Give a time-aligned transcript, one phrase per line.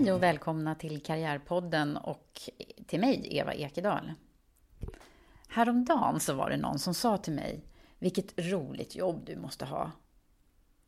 [0.00, 2.40] Hej och välkomna till Karriärpodden och
[2.86, 4.12] till mig, Eva Ekedal.
[5.48, 7.64] Häromdagen så var det någon som sa till mig,
[7.98, 9.90] vilket roligt jobb du måste ha.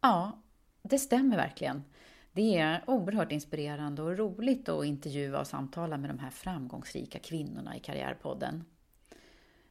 [0.01, 0.43] Ja,
[0.83, 1.85] det stämmer verkligen.
[2.33, 7.77] Det är oerhört inspirerande och roligt att intervjua och samtala med de här framgångsrika kvinnorna
[7.77, 8.65] i Karriärpodden.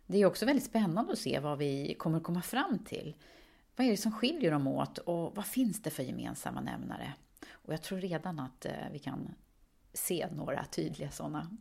[0.06, 3.16] Det är också väldigt spännande att se vad vi kommer komma fram till.
[3.76, 7.14] Vad är det som skiljer dem åt och vad finns det för gemensamma nämnare?
[7.62, 9.34] Och jag tror redan att eh, vi kan
[9.94, 11.58] se några tydliga sådana.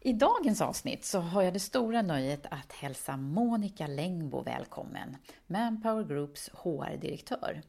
[0.00, 5.16] I dagens avsnitt så har jag det stora nöjet att hälsa Monica Längbo välkommen,
[5.46, 7.62] Manpower Groups HR-direktör.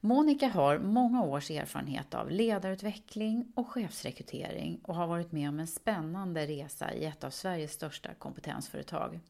[0.00, 5.66] Monica har många års erfarenhet av ledarutveckling och chefsrekrytering och har varit med om en
[5.66, 9.20] spännande resa i ett av Sveriges största kompetensföretag.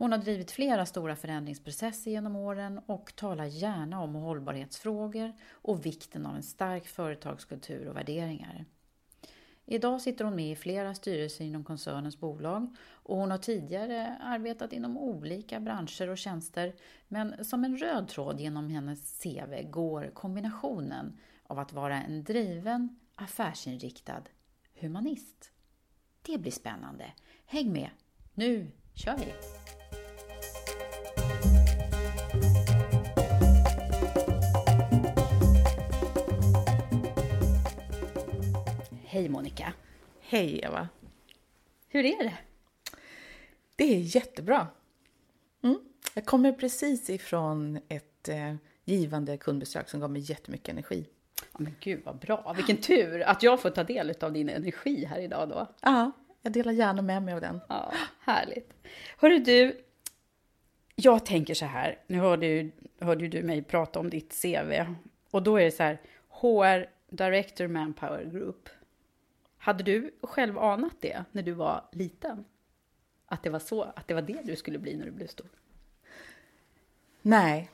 [0.00, 6.26] Hon har drivit flera stora förändringsprocesser genom åren och talar gärna om hållbarhetsfrågor och vikten
[6.26, 8.64] av en stark företagskultur och värderingar.
[9.66, 14.72] Idag sitter hon med i flera styrelser inom koncernens bolag och hon har tidigare arbetat
[14.72, 16.74] inom olika branscher och tjänster
[17.08, 23.00] men som en röd tråd genom hennes CV går kombinationen av att vara en driven,
[23.14, 24.22] affärsinriktad
[24.80, 25.50] humanist.
[26.22, 27.12] Det blir spännande.
[27.46, 27.90] Häng med!
[28.34, 29.59] Nu kör vi!
[39.12, 39.72] Hej Monica!
[40.20, 40.88] Hej Eva!
[41.88, 42.38] Hur är det?
[43.76, 44.66] Det är jättebra.
[45.62, 45.78] Mm.
[46.14, 48.54] Jag kommer precis ifrån ett eh,
[48.84, 51.06] givande kundbesök som gav mig jättemycket energi.
[51.52, 52.52] Ja, men gud vad bra!
[52.56, 55.66] Vilken tur att jag får ta del av din energi här idag då.
[55.80, 56.10] Ja,
[56.42, 57.60] jag delar gärna med mig av den.
[57.68, 58.72] Ja, härligt.
[59.16, 59.84] Hörru du,
[60.94, 64.94] jag tänker så här, nu hörde ju, hörde ju du mig prata om ditt CV
[65.30, 68.68] och då är det så här, HR Director Manpower Group.
[69.70, 72.44] Hade du själv anat det när du var liten?
[73.26, 75.46] Att det var så, att det var det du skulle bli när du blev stor?
[77.22, 77.70] Nej,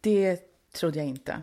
[0.00, 0.42] det
[0.72, 1.42] trodde jag inte.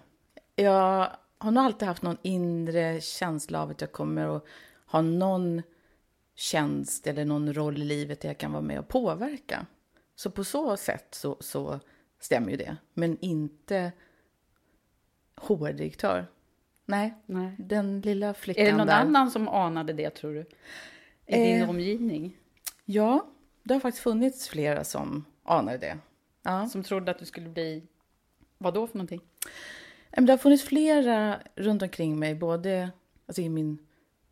[0.56, 4.46] Jag har nog alltid haft någon inre känsla av att jag kommer att
[4.86, 5.62] ha någon
[6.36, 9.66] tjänst eller någon roll i livet där jag kan vara med och påverka.
[10.16, 11.80] Så på så sätt så, så
[12.20, 12.78] stämmer ju det.
[12.94, 13.92] Men inte
[15.36, 16.28] HR-direktör.
[16.90, 18.94] Nej, Nej, den lilla flickan Är det någon där.
[19.02, 20.46] annan som anade det tror du?
[21.26, 21.70] I din Eh.
[21.70, 22.38] omgivning?
[22.86, 23.28] Ja,
[23.64, 25.98] det har faktiskt funnits flera som anade det.
[26.44, 26.70] Ja.
[26.70, 27.84] Som trodde att du skulle bli,
[28.58, 29.22] vad då för någonting?
[30.12, 32.90] Det har funnits flera runt omkring mig, både
[33.26, 33.78] alltså i min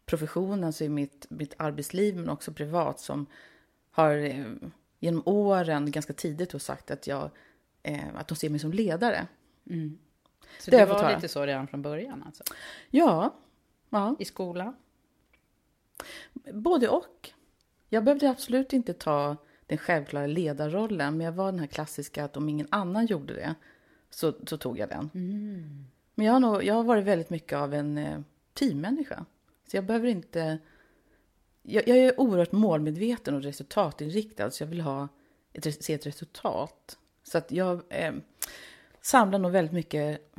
[0.06, 3.26] profession, alltså i mitt, mitt arbetsliv, men också privat, som
[3.92, 4.46] har eh,
[5.00, 7.30] genom åren ganska tidigt då sagt att, jag,
[7.84, 9.28] eh, att de ser mig som ledare.
[10.60, 12.44] Så Det det, var lite så redan från början alltså?
[12.90, 13.36] Ja,
[13.90, 14.76] ja, I skolan?
[16.54, 17.30] både och.
[17.90, 21.18] Jag behövde absolut inte ta den självklara ledarrollen.
[21.18, 23.56] Men jag var den här klassiska att om ingen annan gjorde det
[24.10, 25.10] så, så tog jag den.
[26.16, 28.20] Men jag har, nog, jag har varit väldigt mycket av en eh,
[28.54, 29.26] teammänniska.
[29.72, 30.58] Så jag behöver inte...
[31.62, 35.08] Jag, jag är oerhört målmedveten och resultatinriktad, så jag vill ha
[35.54, 36.98] ett, se ett resultat.
[37.24, 38.14] Så att jag eh,
[39.06, 40.34] samlar nog väldigt mycket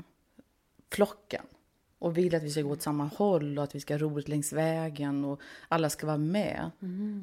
[0.92, 1.42] flocken
[1.98, 4.28] och vill att vi ska gå åt samma håll och att vi ska ha roligt
[4.28, 6.70] längs vägen och alla ska vara med.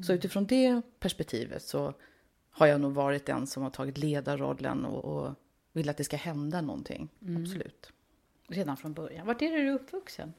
[0.06, 1.94] Så utifrån det perspektivet så
[2.50, 5.34] har jag nog varit den som har tagit ledarrollen och, och
[5.72, 7.08] vill att det ska hända någonting.
[7.42, 7.92] Absolut.
[8.48, 9.26] Redan från början.
[9.26, 10.34] Vart är du uppvuxen?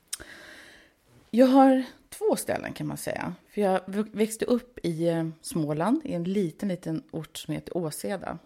[1.29, 3.35] Jag har två ställen kan man säga.
[3.49, 3.81] För jag
[4.11, 8.39] växte upp i eh, Småland, i en liten, liten ort som heter Åseda.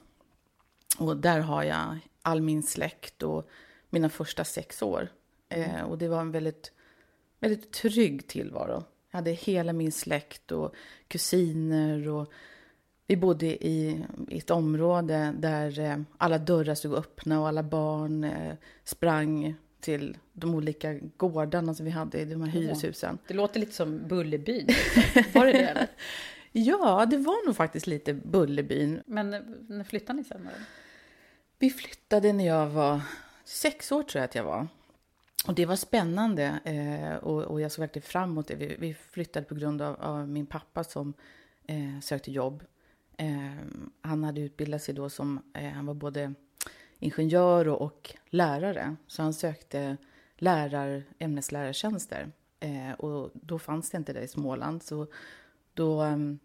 [0.99, 3.49] Och där har jag all min släkt och
[3.89, 5.07] mina första sex år.
[5.49, 6.71] Eh, och det var en väldigt,
[7.39, 8.83] väldigt trygg tillvaro.
[9.11, 10.75] Jag hade hela min släkt och
[11.07, 12.31] kusiner och
[13.07, 18.23] vi bodde i, i ett område där eh, alla dörrar stod öppna och alla barn
[18.23, 18.53] eh,
[18.83, 23.17] sprang till de olika gårdarna som vi hade i de här hyreshusen.
[23.27, 24.67] Det låter lite som Bullerbyn.
[25.33, 25.87] Var det det eller?
[26.51, 29.01] Ja, det var nog faktiskt lite Bullerbyn.
[29.05, 30.41] Men eh, när flyttade ni sen?
[30.43, 30.49] då?
[31.61, 33.01] Vi flyttade när jag var
[33.43, 34.67] sex år tror jag att jag var.
[35.47, 38.55] Och det var spännande eh, och, och jag såg verkligen fram emot det.
[38.55, 41.13] Vi, vi flyttade på grund av, av min pappa som
[41.67, 42.63] eh, sökte jobb.
[43.17, 43.53] Eh,
[44.01, 46.33] han hade utbildat sig då som, eh, han var både
[46.99, 48.95] ingenjör och, och lärare.
[49.07, 49.97] Så han sökte
[50.35, 52.31] lärar, ämneslärartjänster.
[52.59, 54.83] Eh, och då fanns det inte det i Småland.
[54.83, 55.07] Så
[55.73, 56.39] då ehm,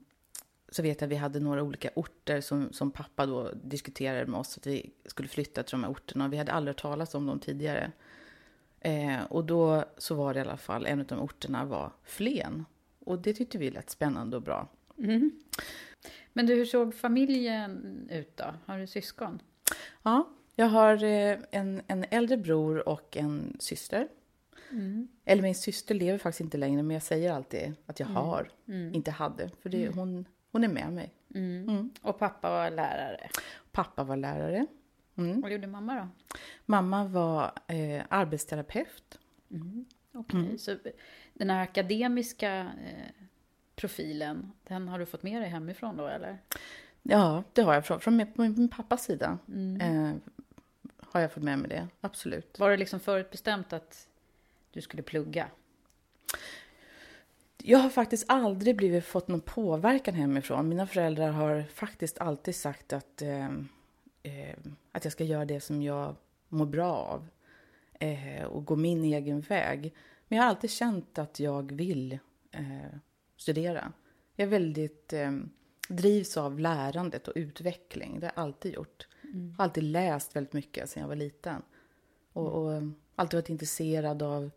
[0.75, 4.41] så vet jag att vi hade några olika orter som, som pappa då diskuterade med
[4.41, 6.29] oss att vi skulle flytta till de här orterna.
[6.29, 7.93] Vi hade aldrig talas om dem tidigare.
[8.81, 12.65] Eh, och då så var det i alla fall, en av de orterna var Flen.
[12.99, 14.69] Och det tyckte vi lät spännande och bra.
[16.33, 18.55] Men du, hur såg familjen ut då?
[18.67, 19.43] Har du syskon?
[20.03, 24.09] Ja, jag har eh, en, en äldre bror och en syster.
[25.25, 28.51] Eller min syster lever faktiskt inte längre, men jag säger alltid att jag har,
[28.93, 29.51] inte hade.
[29.63, 30.25] För det, hon,
[30.55, 31.15] hon är med mig.
[32.01, 33.31] Och pappa var lärare.
[33.73, 34.67] Pappa var lärare.
[35.17, 35.41] Mm.
[35.41, 36.09] Vad gjorde mamma då?
[36.67, 39.19] Mamma var eh, arbetsterapeut.
[40.13, 40.77] Okej, så
[41.33, 43.25] den här akademiska eh,
[43.77, 46.39] profilen, den har du fått med dig hemifrån då eller?
[47.03, 49.39] Ja, det har jag från, från min, min, min pappas sida.
[49.81, 50.13] Eh,
[51.01, 52.59] har jag fått med mig det, absolut.
[52.59, 54.09] Var det liksom förutbestämt att
[54.71, 55.47] du skulle plugga?
[57.67, 60.69] Jag har faktiskt aldrig blivit, fått någon påverkan hemifrån.
[60.69, 63.47] Mina föräldrar har faktiskt alltid sagt att, eh,
[64.23, 64.57] eh,
[64.93, 66.17] att jag ska göra det som jag
[66.49, 67.29] mår bra av.
[67.93, 69.95] Eh, och gå min egen väg.
[70.29, 72.19] Men jag har alltid känt att jag vill
[72.51, 72.99] eh,
[73.37, 73.93] studera.
[74.37, 75.33] Jag är väldigt eh,
[75.89, 78.21] drivs av lärandet och utveckling.
[78.21, 79.09] Det har jag alltid gjort.
[79.23, 81.63] Jag har alltid läst väldigt mycket sedan jag var liten.
[82.33, 82.83] Och, och eh,
[83.17, 84.51] alltid varit intresserad av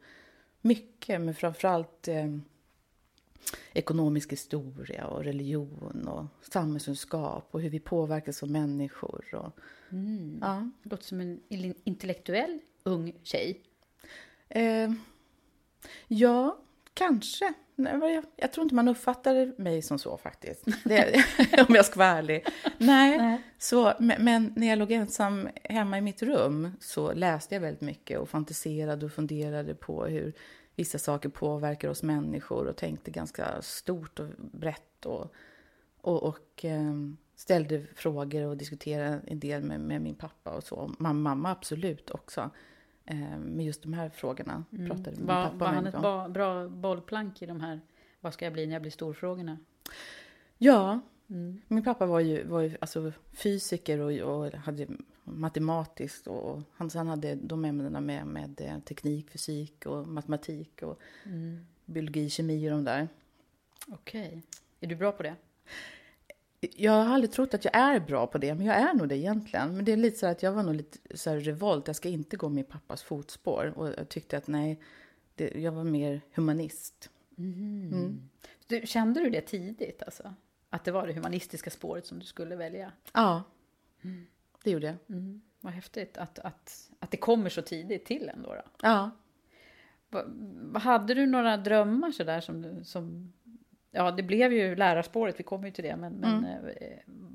[0.61, 2.27] mycket, men framförallt eh,
[3.73, 9.25] ekonomisk historia och religion och samhällskunskap och hur vi påverkas som människor.
[9.33, 9.59] Och,
[10.41, 10.69] ja.
[10.83, 11.39] Låter som en
[11.83, 13.61] intellektuell ung tjej.
[14.49, 14.91] Eh,
[16.07, 16.57] ja,
[16.93, 17.53] kanske.
[17.75, 20.65] Nej, jag tror inte man uppfattar mig som så faktiskt.
[20.83, 21.25] Det,
[21.67, 22.45] om jag ska vara ärlig.
[22.77, 23.41] Nej, Nej.
[23.57, 27.81] Så, men, men när jag låg ensam hemma i mitt rum så läste jag väldigt
[27.81, 30.33] mycket och fantiserade och funderade på hur
[30.77, 35.33] vissa saker påverkar oss människor och tänkte ganska stort och brett och,
[36.01, 36.93] och, och eh,
[37.35, 40.91] ställde frågor och diskuterade en del med, med min pappa och så.
[40.99, 42.49] Mamma, mamma absolut också.
[43.05, 47.41] Eh, med just de här frågorna pratade min Var, pappa var han ett bra bollplank
[47.41, 47.81] i de här
[48.19, 49.57] vad ska jag bli när jag blir stor-frågorna?
[50.57, 50.99] Ja,
[51.67, 54.87] min pappa var ju, var ju alltså fysiker och, och hade
[55.23, 60.99] matematiskt och han, han hade de ämnena med, med eh, teknik, fysik och matematik och
[61.85, 63.07] biologi, kemi och de där.
[63.87, 64.43] Okej.
[64.79, 65.35] Är du bra på det?
[66.59, 69.17] Jag har aldrig trott att jag är bra på det, men jag är nog det
[69.17, 69.75] egentligen.
[69.75, 72.09] Men det är lite så att jag var nog lite så här revolt, jag ska
[72.09, 73.73] inte gå min pappas fotspår.
[73.75, 74.79] Och jag tyckte att nej,
[75.35, 77.09] det, jag var mer humanist.
[78.67, 80.33] du kände du det tidigt alltså?
[80.77, 82.91] Att det var det humanistiska spåret som du skulle välja?
[83.13, 83.43] Ja,
[84.63, 84.95] det gjorde jag.
[85.17, 85.41] Mm.
[85.61, 88.49] Vad häftigt att, att, att det kommer så tidigt till ändå.
[88.55, 88.61] Då.
[88.81, 89.09] Ja.
[90.09, 90.23] Va,
[90.79, 93.33] hade du några drömmar sådär som, du- som...
[93.91, 95.95] Ja, det blev ju lärarspåret, vi kommer ju till det.
[95.95, 96.63] Men, men eh,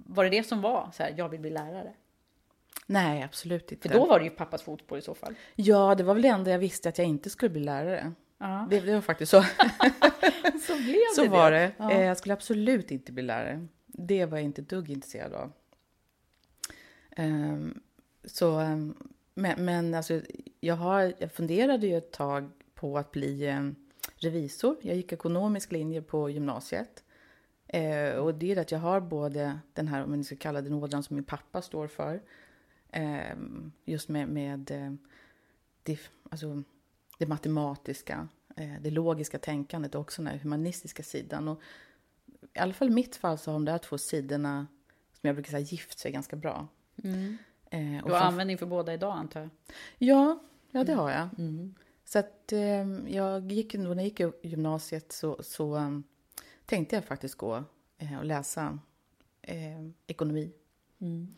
[0.06, 1.92] var det det som var så här, jag vill bli lärare?
[2.86, 3.88] Nej, absolut inte.
[3.88, 5.34] För då var det ju pappas fotspår i så fall.
[5.54, 8.12] Ja, det var väl det enda jag visste att jag inte skulle bli lärare.
[8.38, 8.66] Ja.
[8.70, 9.44] Det, det var faktiskt så.
[10.66, 11.58] Så blev så det var det.
[11.58, 11.72] det.
[11.78, 11.90] Ja.
[11.90, 13.66] Eh, Jag skulle absolut inte bli lärare.
[13.86, 15.52] det var jag inte dugg intresserad av.
[17.16, 17.80] Um,
[18.24, 18.96] så, um,
[19.34, 20.20] men, men alltså,
[20.60, 23.76] jag, har, jag funderade ju ett tag på att bli um,
[24.16, 24.76] revisor.
[24.82, 27.04] Jag gick ekonomisk linje på gymnasiet.
[27.74, 30.72] Uh, och det är att jag har både den här, om man ska kalla den
[30.72, 32.22] ådran som min pappa står för,
[33.84, 34.94] just med, med uh,
[35.82, 35.98] det,
[36.30, 36.62] alltså,
[37.18, 38.28] det matematiska,
[38.80, 41.48] det logiska tänkandet och också den här humanistiska sidan.
[41.48, 41.60] Och
[42.54, 44.66] I alla fall i mitt fall så har de där två sidorna,
[45.12, 46.68] som jag brukar säga, gift sig ganska bra.
[47.04, 47.36] Mm.
[47.70, 49.50] Eh, du har användning för båda idag antar jag?
[49.98, 50.38] Ja,
[50.70, 51.28] ja det har jag.
[51.38, 51.74] Mm.
[52.04, 56.04] Så att eh, jag gick, när jag gick i gymnasiet så, så um,
[56.66, 57.64] tänkte jag faktiskt gå
[57.98, 58.78] eh, och läsa
[59.42, 60.52] eh, ekonomi.
[60.98, 61.34] Mm.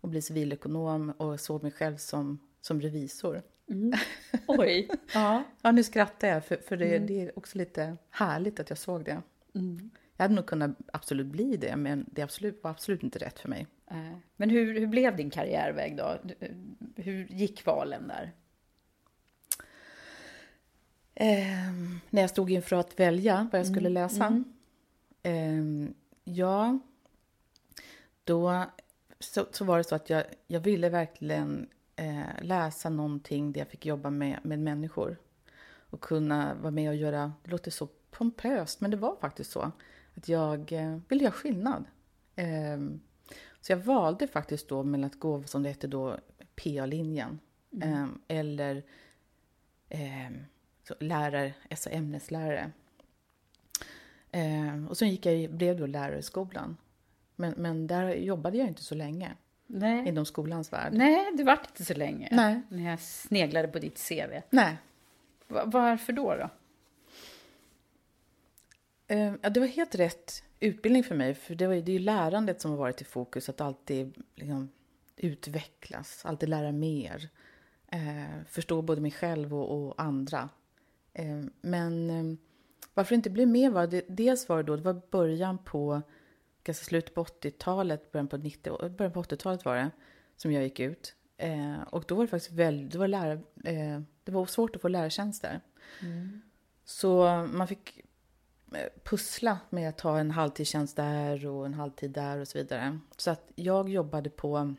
[0.00, 3.42] Och bli civilekonom och såg mig själv som, som revisor.
[3.68, 3.92] Mm.
[4.46, 4.88] Oj!
[5.14, 5.42] ja.
[5.62, 7.06] ja, nu skrattar jag för, för det, mm.
[7.06, 9.22] det, är också lite härligt att jag såg det.
[9.54, 9.90] Mm.
[10.16, 13.48] Jag hade nog kunnat absolut bli det, men det absolut, var absolut inte rätt för
[13.48, 13.66] mig.
[14.36, 16.16] Men hur, hur blev din karriärväg då?
[16.96, 18.32] Hur gick valen där?
[21.14, 21.72] Eh,
[22.10, 24.02] när jag stod inför att välja vad jag skulle mm.
[24.02, 24.44] läsa.
[25.22, 25.90] Eh,
[26.24, 26.78] ja,
[28.24, 28.64] då
[29.20, 33.68] så, så, var det så att jag, jag ville verkligen eh, läsa någonting där jag
[33.68, 35.16] fick jobba med, med människor.
[35.90, 39.72] Och kunna vara med och göra, det låter så pompöst, men det var faktiskt så.
[40.14, 41.84] Att jag eh, ville göra skillnad.
[42.36, 42.78] Eh,
[43.60, 46.18] så jag valde faktiskt då mellan att gå, som det hette då,
[46.56, 47.38] PA-linjen.
[47.72, 47.92] Mm.
[47.92, 48.82] Eh, eller
[49.88, 50.30] eh,
[51.00, 52.70] lärare, alltså ämneslärare.
[54.30, 56.76] Eh, och sen gick jag, blev då lärare i skolan.
[57.36, 59.34] Men, men där jobbade jag inte så länge.
[59.66, 60.08] Nej.
[60.08, 60.92] Inom skolans värld.
[60.92, 62.28] Nej, det var inte så länge.
[62.32, 62.62] Nej.
[62.68, 64.40] När jag sneglade på ditt CV.
[64.50, 64.76] Nej.
[65.48, 66.34] Varför då?
[66.34, 66.50] då?
[69.14, 71.34] Eh, det var helt rätt utbildning för mig.
[71.34, 73.48] För det, var, det är ju lärandet som har varit i fokus.
[73.48, 74.68] Att alltid liksom,
[75.16, 77.28] utvecklas, alltid lära mer.
[77.88, 80.48] Eh, förstå både mig själv och, och andra.
[81.12, 82.38] Eh, men eh,
[82.94, 86.02] varför det inte blev mer var det, dels var det då, det var början på,
[86.66, 89.90] ganska slutet på 80-talet, början på, 90, början på 80-talet var det,
[90.36, 91.14] som jag gick ut.
[91.36, 93.32] Eh, och då var det faktiskt väldigt, det var, lära,
[93.64, 95.60] eh, det var svårt att få lärartjänster.
[96.02, 96.42] Mm.
[96.84, 98.00] Så man fick
[99.04, 102.98] pussla med att ta en halvtidstjänst där och en halvtid där och så vidare.
[103.16, 104.74] Så att jag jobbade på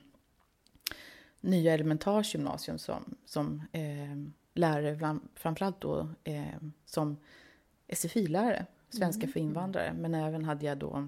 [1.42, 7.18] Nya Elementars gymnasium som, som eh, lärare, framförallt då eh, som
[7.88, 9.34] SFI-lärare, svenska mm.
[9.34, 9.94] för invandrare.
[9.94, 11.08] Men även hade jag då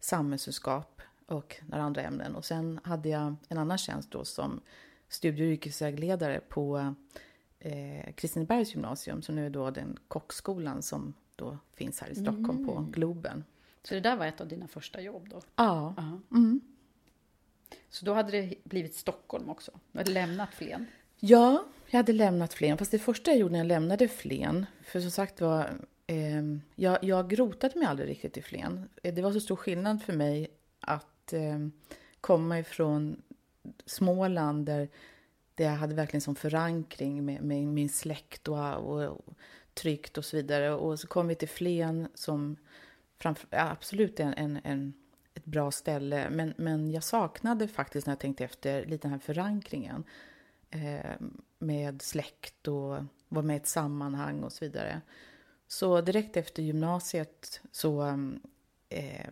[0.00, 2.36] samhällskunskap och några andra ämnen.
[2.36, 4.60] Och sen hade jag en annan tjänst då som
[5.08, 6.94] studie och yrkesvägledare på
[7.58, 12.50] eh, Kristinebergs gymnasium, som nu är då den kockskolan som då finns här i Stockholm
[12.50, 12.66] mm.
[12.66, 13.44] på Globen.
[13.82, 15.40] Så det där var ett av dina första jobb då?
[15.56, 15.94] Ja.
[16.30, 16.60] Mm.
[17.88, 19.72] Så då hade det blivit Stockholm också?
[19.92, 20.86] Du hade lämnat Flen?
[21.16, 22.78] Ja, jag hade lämnat Flen.
[22.78, 25.70] Fast det första jag gjorde när jag lämnade Flen, för som sagt var,
[26.10, 26.42] eh,
[26.74, 28.88] jag, jag grotade mig aldrig riktigt i Flen.
[29.02, 30.48] Eh, det var så stor skillnad för mig
[30.80, 31.58] att eh,
[32.20, 33.22] komma ifrån
[33.86, 34.88] Småland där,
[35.54, 39.20] där jag hade verkligen som förankring med, med min släkt och, och,
[39.74, 40.70] tryggt och så vidare.
[40.74, 42.56] Och så kom vi till Flen som
[43.18, 44.94] framför, absolut är en, en,
[45.34, 46.30] ett bra ställe.
[46.30, 50.04] Men, men jag saknade faktiskt när jag tänkte efter lite den här förankringen
[50.70, 51.26] eh,
[51.58, 55.00] med släkt och vara med i ett sammanhang och så vidare.
[55.72, 58.06] Så direkt efter gymnasiet så
[58.88, 59.30] eh,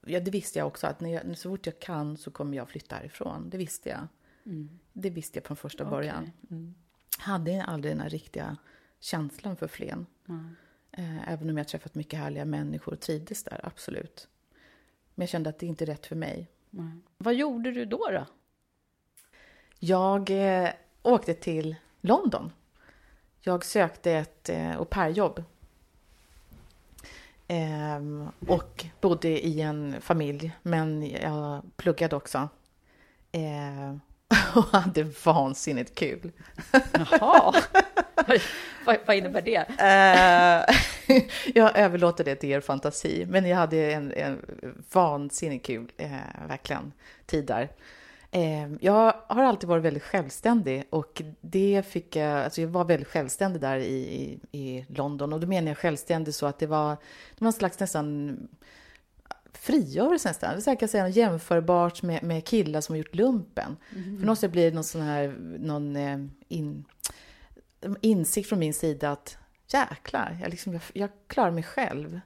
[0.00, 2.68] ja, det visste jag också att när jag, så fort jag kan så kommer jag
[2.68, 3.50] flytta härifrån.
[3.50, 4.08] Det visste jag.
[4.46, 4.78] Mm.
[4.92, 5.90] Det visste jag från första okay.
[5.90, 6.30] början.
[6.50, 6.74] Mm.
[7.18, 8.56] Hade aldrig den här riktiga
[9.00, 10.06] känslan för Flen.
[10.28, 10.54] Mm.
[11.26, 14.28] Även om jag träffat mycket härliga människor och trivdes där, absolut.
[15.14, 16.48] Men jag kände att det inte är rätt för mig.
[16.72, 17.02] Mm.
[17.18, 18.08] Vad gjorde du då?
[18.10, 18.26] då?
[19.78, 20.70] Jag eh,
[21.02, 22.52] åkte till London.
[23.40, 25.44] Jag sökte ett eh, au pair-jobb.
[27.48, 32.48] Eh, och bodde i en familj, men jag pluggade också.
[33.32, 33.96] Eh,
[34.54, 36.32] och hade vansinnigt kul.
[37.10, 37.54] Jaha.
[38.86, 39.58] vad, vad innebär det?
[39.68, 40.76] Uh,
[41.54, 44.38] jag överlåter det till er fantasi, men jag hade en, en
[44.92, 46.92] vansinnigt kul, uh, verkligen,
[47.26, 47.68] tid där.
[48.36, 53.08] Uh, jag har alltid varit väldigt självständig och det fick jag, alltså jag var väldigt
[53.08, 56.90] självständig där i, i, i London och då menar jag självständig så att det var,
[57.38, 58.38] det var en slags nästan
[59.52, 60.60] frigörelse nästan.
[60.64, 63.76] Det kan säga jämförbart med, med killar som har gjort lumpen.
[63.90, 64.18] Mm.
[64.18, 65.96] För någonstans blir det någon sån här, någon
[66.48, 66.84] in,
[68.00, 69.38] insikt från min sida att
[69.72, 72.20] jäklar, jag, liksom, jag, jag klarar mig själv.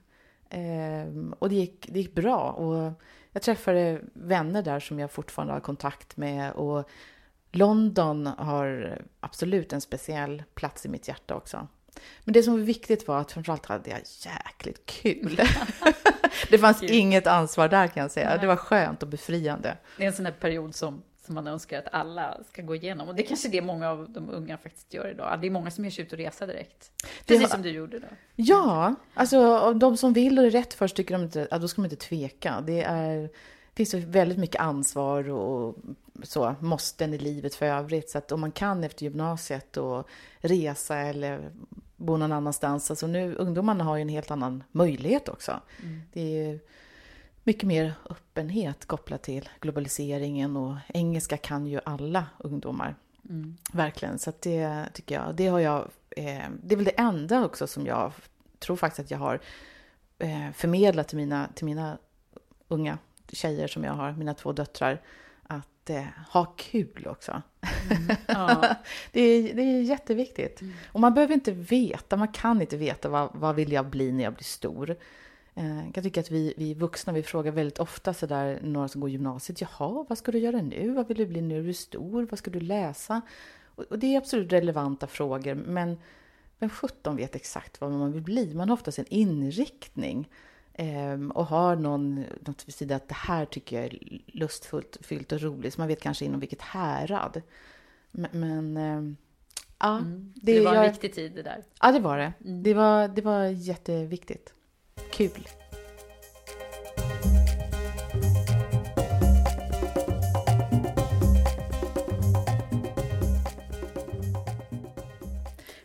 [0.51, 2.51] Eh, och det gick, det gick bra.
[2.51, 2.93] Och
[3.37, 6.89] jag träffade vänner där som jag fortfarande har kontakt med och
[7.53, 11.69] London har absolut en speciell plats i mitt hjärta också.
[12.25, 15.41] Men det som var viktigt var att framförallt hade jag jäkligt kul.
[16.51, 18.39] det fanns inget ansvar där kan jag säga.
[18.39, 19.77] Det var skönt och befriande.
[19.97, 23.09] Det är en sån här period som, som man önskar att alla ska gå igenom.
[23.09, 25.39] Och det är kanske det många av de unga faktiskt gör idag.
[25.41, 27.05] Det är många som ger sig ut och resa direkt.
[27.27, 28.07] Precis var- som du gjorde då.
[28.37, 31.81] Ja, alltså de som vill och är rätt först tycker de inte, ja, då ska
[31.81, 32.61] man inte tveka.
[32.67, 33.31] Det är,
[33.75, 35.77] finns ju väldigt mycket ansvar och
[36.23, 38.11] så, måsten i livet för övrigt.
[38.11, 41.51] Så att om man kan efter gymnasiet och resa eller
[41.97, 42.91] bo någon annanstans.
[42.91, 45.61] Alltså nu, ungdomarna har ju en helt annan möjlighet också.
[46.13, 46.61] Det är
[47.47, 52.95] mycket mer öppenhet kopplat till globaliseringen och engelska kan ju alla ungdomar.
[53.73, 57.67] Verkligen, så det tycker jag, det har jag, eh, det är väl det enda också
[57.67, 58.13] som jag
[58.59, 59.41] tror faktiskt att jag har
[60.19, 61.99] eh, förmedlat till mina, till mina
[62.69, 62.99] unga
[63.33, 65.03] tjejer som jag har, mina två döttrar,
[65.43, 67.43] att eh, ha kul också.
[68.27, 68.77] Ja.
[69.13, 70.61] det, är, det är jätteviktigt.
[70.93, 74.25] Och man behöver inte veta, man kan inte veta vad, vad vill jag bli när
[74.25, 74.97] jag blir stor.
[75.59, 79.01] Eh, Jag kan tycka att vi, vi vuxna, vi frågar väldigt ofta sådär, några som
[79.01, 80.91] går gymnasiet, jaha, vad ska du göra nu?
[80.93, 82.27] Vad vill du bli när du är stor?
[82.31, 83.21] Vad ska du läsa?
[83.65, 85.99] Och, och det är absolut relevanta frågor, men
[86.59, 88.55] vem 17 vet exakt vad man vill bli?
[88.55, 90.29] Man har oftast en inriktning
[90.75, 95.33] ehm, och har någon, något vid sidan att det här tycker jag är lustfullt, fyllt
[95.33, 97.43] och roligt, så man vet kanske inom vilket härad.
[98.11, 99.17] Men, men ehm,
[99.79, 100.01] ja,
[100.35, 101.65] Det, det var en jag- viktig tid det där.
[101.81, 102.33] Ja, det var det.
[102.39, 104.53] Det, var, det var jätteviktigt.
[105.17, 105.49] Kul.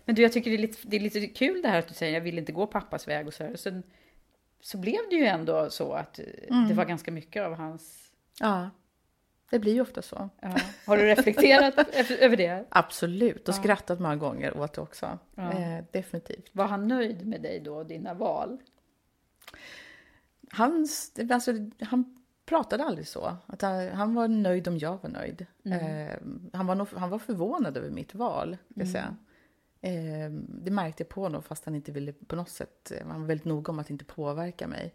[0.05, 1.93] Men du, jag tycker det är, lite, det är lite kul det här att du
[1.93, 3.55] säger jag vill inte gå pappas väg och så här.
[3.55, 3.83] Sen
[4.61, 6.25] så blev det ju ändå så att eh,
[6.67, 8.11] det var ganska mycket av hans...
[8.39, 8.69] Ja,
[9.49, 10.29] det blir ju ofta så.
[10.41, 10.55] Ja.
[10.85, 12.65] Har du reflekterat över det?
[12.69, 15.19] Absolut, och skrattat många gånger åt det också.
[15.35, 15.51] Ja.
[15.51, 16.49] Eh, definitivt.
[16.51, 18.59] Var han nöjd med dig då och dina val?
[20.49, 20.87] Han,
[21.31, 21.51] alltså,
[21.81, 23.37] han pratade aldrig så.
[23.45, 25.45] Att han, han var nöjd om jag var nöjd.
[25.63, 26.17] Eh,
[26.53, 29.15] han, var nog, han var förvånad över mitt val, ska jag säga.
[29.81, 32.91] Eh, det märkte jag på honom, fast han inte ville på något sätt...
[33.07, 34.93] Han var väldigt noga om att inte påverka mig.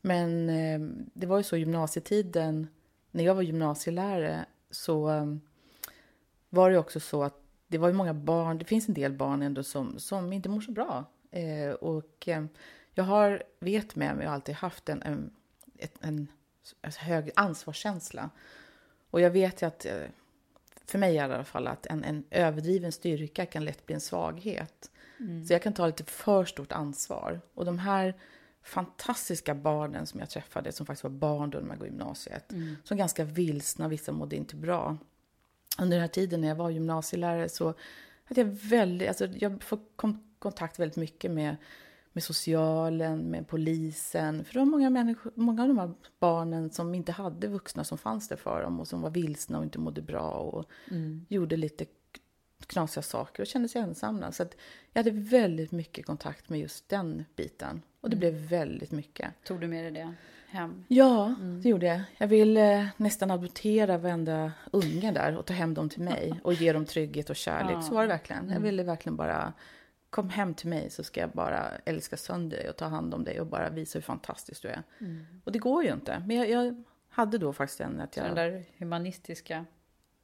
[0.00, 0.80] Men eh,
[1.14, 2.66] det var ju så gymnasietiden,
[3.10, 5.26] när jag var gymnasielärare, så eh,
[6.48, 9.42] var det också så att det var ju många barn, det finns en del barn
[9.42, 11.04] ändå som, som inte mår så bra.
[11.30, 12.44] Eh, och eh,
[12.98, 15.30] jag har, vet med mig, och alltid haft en, en,
[15.78, 16.28] ett, en,
[16.80, 18.30] alltså hög ansvarskänsla.
[19.10, 20.02] Och jag vet ju att, eh,
[20.86, 24.90] för mig i alla fall, att en, en överdriven styrka kan lätt bli en svaghet.
[25.46, 27.40] Så jag kan ta lite för stort ansvar.
[27.54, 28.14] Och de här
[28.62, 32.44] fantastiska barnen som jag träffade, som faktiskt var barn då när man går gymnasiet,
[32.84, 34.96] som var ganska vilsna, vissa mådde inte bra.
[35.78, 37.74] Under den här tiden när jag var gymnasielärare så
[38.24, 39.62] hade jag väldigt, alltså jag
[39.96, 41.56] kom, kontakt väldigt mycket med,
[42.18, 44.44] med socialen, med polisen.
[44.44, 47.98] För det var många, människor, många av de här barnen som inte hade vuxna som
[47.98, 50.64] fanns där för dem och som var vilsna och inte mådde bra och
[51.28, 51.84] gjorde lite
[52.66, 54.32] knasiga saker och kände sig ensamma.
[54.32, 54.44] Så
[54.92, 57.82] jag hade väldigt mycket kontakt med just den biten.
[58.00, 59.44] Och det blev väldigt mycket.
[59.44, 60.14] Tog du med dig det
[60.48, 60.84] hem?
[60.88, 62.00] Ja, det gjorde jag.
[62.18, 66.54] Jag ville eh, nästan adoptera varenda unge där och ta hem dem till mig och
[66.54, 67.84] ge dem trygghet och kärlek.
[67.84, 68.50] Så var det verkligen.
[68.50, 69.52] Jag ville verkligen bara,
[70.10, 73.24] kom hem till mig så ska jag bara älska sönder dig och ta hand om
[73.24, 74.82] dig och bara visa hur fantastisk du är.
[75.44, 76.22] Och det går ju inte.
[76.26, 78.26] Men jag, jag hade då faktiskt en att Så jag...
[78.26, 79.64] den där humanistiska,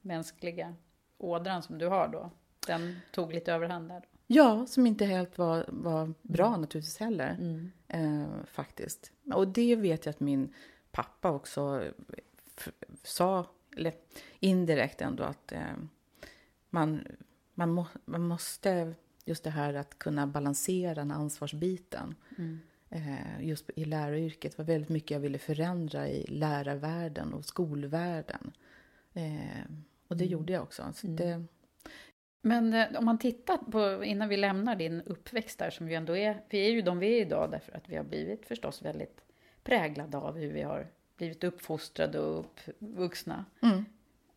[0.01, 0.75] mänskliga
[1.17, 2.31] ådran som du har då,
[2.67, 3.99] den tog lite överhand där?
[3.99, 4.07] Då.
[4.27, 7.37] Ja, som inte helt var, var bra naturligtvis heller.
[7.87, 9.11] Eh, faktiskt.
[9.33, 10.53] Och det vet jag att min
[10.91, 11.83] pappa också
[13.03, 13.45] sa,
[13.77, 13.93] eller
[14.39, 15.75] indirekt ändå, att eh,
[16.69, 17.07] man,
[17.53, 18.93] man, må, man måste,
[19.25, 22.15] just det här att kunna balansera den ansvarsbiten.
[22.89, 28.51] Eh, just i läraryrket var väldigt mycket jag ville förändra i lärarvärlden och skolvärlden.
[29.13, 29.65] Eh,
[30.07, 30.91] och det gjorde jag också.
[30.93, 31.43] Så det,
[32.41, 36.17] Men eh, om man tittar på, innan vi lämnar din uppväxt där, som ju ändå
[36.17, 39.21] är, vi är ju de vi är idag därför att vi har blivit förstås väldigt
[39.63, 43.45] präglade av hur vi har blivit uppfostrade och uppvuxna.
[43.61, 43.85] Mm.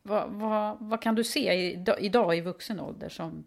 [0.03, 3.45] Vad, vad, vad kan du se idag i vuxen ålder som,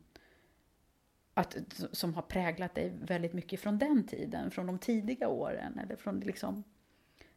[1.42, 1.58] att,
[1.92, 6.20] som har präglat dig väldigt mycket från den tiden, från de tidiga åren eller från
[6.20, 6.64] liksom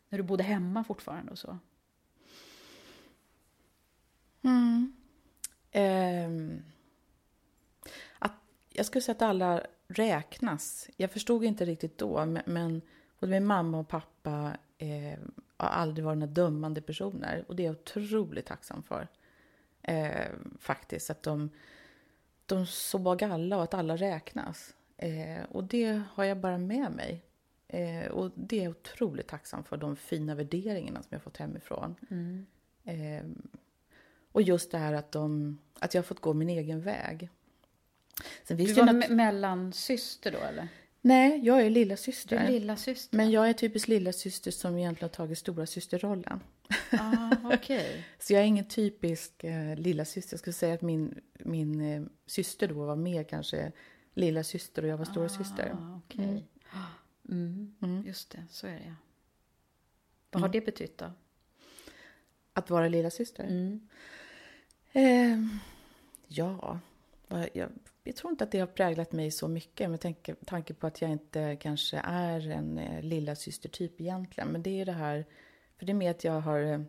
[0.09, 1.59] när du bodde hemma fortfarande och så?
[5.77, 6.63] Ehm,
[8.19, 8.33] att,
[8.69, 10.89] jag skulle säga att alla räknas.
[10.97, 12.83] Jag förstod inte riktigt då, men, men
[13.21, 15.19] både min mamma och pappa eh,
[15.57, 17.45] har aldrig varit några dömande personer.
[17.49, 19.09] Och det är jag otroligt tacksam för.
[19.83, 21.51] Eh, faktiskt, att de,
[22.47, 24.75] de såg alla och att alla räknas.
[24.97, 27.23] Eh, och det har jag bara med mig.
[27.69, 31.95] Eh, och det är jag otroligt tacksam för, de fina värderingarna som jag fått hemifrån.
[32.11, 32.47] Mm.
[32.85, 33.25] Eh,
[34.33, 37.29] och just det här att, de, att jag har fått gå min egen väg.
[38.17, 40.69] Du Sen visste var me- mellansyster då eller?
[41.07, 42.37] Nej, jag är lilla Du syster.
[42.37, 43.17] är lilla syster.
[43.17, 46.41] Men jag är typiskt lilla syster som egentligen har tagit stora systerrollen.
[46.93, 48.05] Ah, okej.
[48.19, 50.33] Så jag är ingen typisk eh, lilla syster.
[50.35, 53.73] Jag skulle säga att min, min eh, syster då var mer kanske
[54.15, 55.77] lilla syster och jag var stora syster.
[55.81, 56.47] Ah, okej.
[57.29, 58.05] Mm.
[58.07, 58.95] Just det, så är det.
[60.31, 61.11] Vad har det betytt då?
[62.53, 63.45] Att vara lilla syster.
[63.45, 63.89] Mm.
[64.93, 65.39] Eh,
[66.29, 66.79] ja,
[67.29, 67.69] vad- jag,
[68.05, 71.03] jag tror inte att det har präglat mig så mycket med tanke, tanke på att
[71.03, 74.49] jag inte kanske är en eh, lilla systertyp egentligen.
[74.49, 75.27] Men det är det här,
[75.79, 76.81] för det är mer att jag har eh,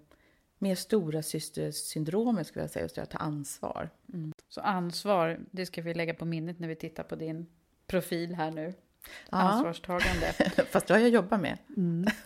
[0.58, 3.90] mer stora systersyndromet skulle jag säga, just det att ta ansvar.
[4.50, 7.48] Så ansvar, det ska vi lägga på minnet när vi tittar på din
[7.88, 8.74] profil här nu.
[9.30, 9.38] Ja.
[9.38, 10.34] Ansvarstagande.
[10.70, 11.58] Fast det har jag jobbat med.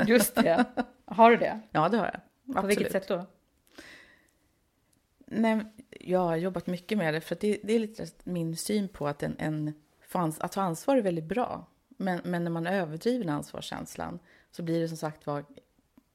[0.08, 0.66] Just det.
[1.06, 1.60] Har du det?
[1.72, 2.56] Ja, det har jag.
[2.62, 3.26] På vilket sätt då?
[5.26, 5.66] Nej,
[6.00, 9.24] jag har jobbat mycket med det, för det, det är lite min syn på att,
[9.24, 9.74] en, en,
[10.14, 11.68] att ta ansvar är väldigt bra.
[11.98, 14.20] Men, men när man överdriver ansvarskänslan
[14.52, 15.46] så blir det som sagt var,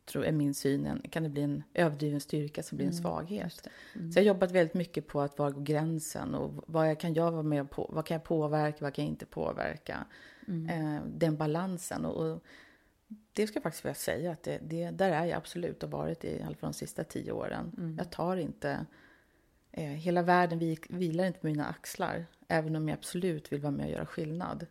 [0.04, 3.68] tror är min syn, en, kan det bli en överdriven styrka som blir en svaghet.
[3.92, 7.14] Så jag har jobbat väldigt mycket på att var går gränsen och vad jag, kan
[7.14, 10.04] jag vara med på, vad kan jag påverka, vad kan jag inte påverka.
[10.70, 12.04] Eh, den balansen.
[12.04, 12.44] Och, och
[13.32, 16.24] det ska jag faktiskt vilja säga att det, det, där är jag absolut och varit
[16.24, 17.94] i alla fall de sista tio åren.
[17.98, 18.86] Jag tar inte,
[19.76, 23.72] eh, hela världen vi, vilar inte på mina axlar, även om jag absolut vill vara
[23.72, 24.66] med och göra skillnad.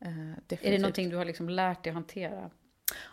[0.00, 2.50] Eh, Är det någonting du har liksom lärt dig att hantera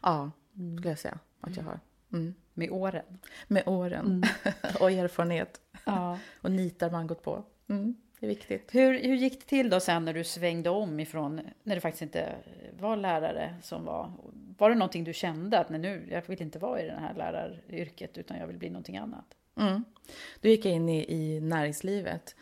[0.01, 0.31] Ja,
[0.77, 1.79] skulle jag säga att jag har.
[2.13, 2.33] Mm.
[2.53, 3.19] med åren?
[3.47, 4.23] Med åren
[4.79, 5.61] och erfarenhet.
[5.85, 6.19] Ja.
[6.41, 7.43] Och nitar man gått på.
[7.67, 8.75] Mm, det är viktigt.
[8.75, 12.01] Hur, hur gick det till då sen när du svängde om ifrån, när det faktiskt
[12.01, 12.35] inte
[12.79, 14.11] var lärare som var,
[14.57, 17.13] var det någonting du kände att nej, nu, jag vill inte vara i det här
[17.13, 19.35] läraryrket utan jag vill bli någonting annat?
[19.59, 19.83] Mm.
[20.41, 22.35] Då gick jag in i, i näringslivet.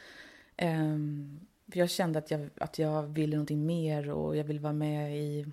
[0.58, 1.40] Ehm,
[1.72, 5.18] för jag kände att jag, att jag ville någonting mer och jag ville vara med
[5.18, 5.46] i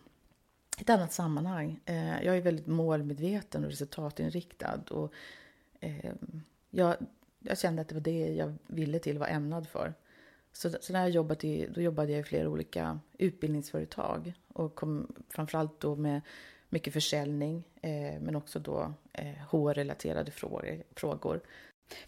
[0.79, 1.81] ett annat sammanhang.
[1.85, 4.81] Eh, jag är väldigt målmedveten och resultatinriktad.
[4.90, 5.12] Och,
[5.81, 6.96] ehm, jag,
[7.38, 9.94] jag kände att det var det jag ville till, var ämnad för.
[10.53, 15.14] Så, så när jag jobbat i, då jobbade jag i flera olika utbildningsföretag och kom
[15.29, 16.20] framförallt då med
[16.75, 21.41] mycket försäljning eh, men också då eh, HR-relaterade frågor, frågor.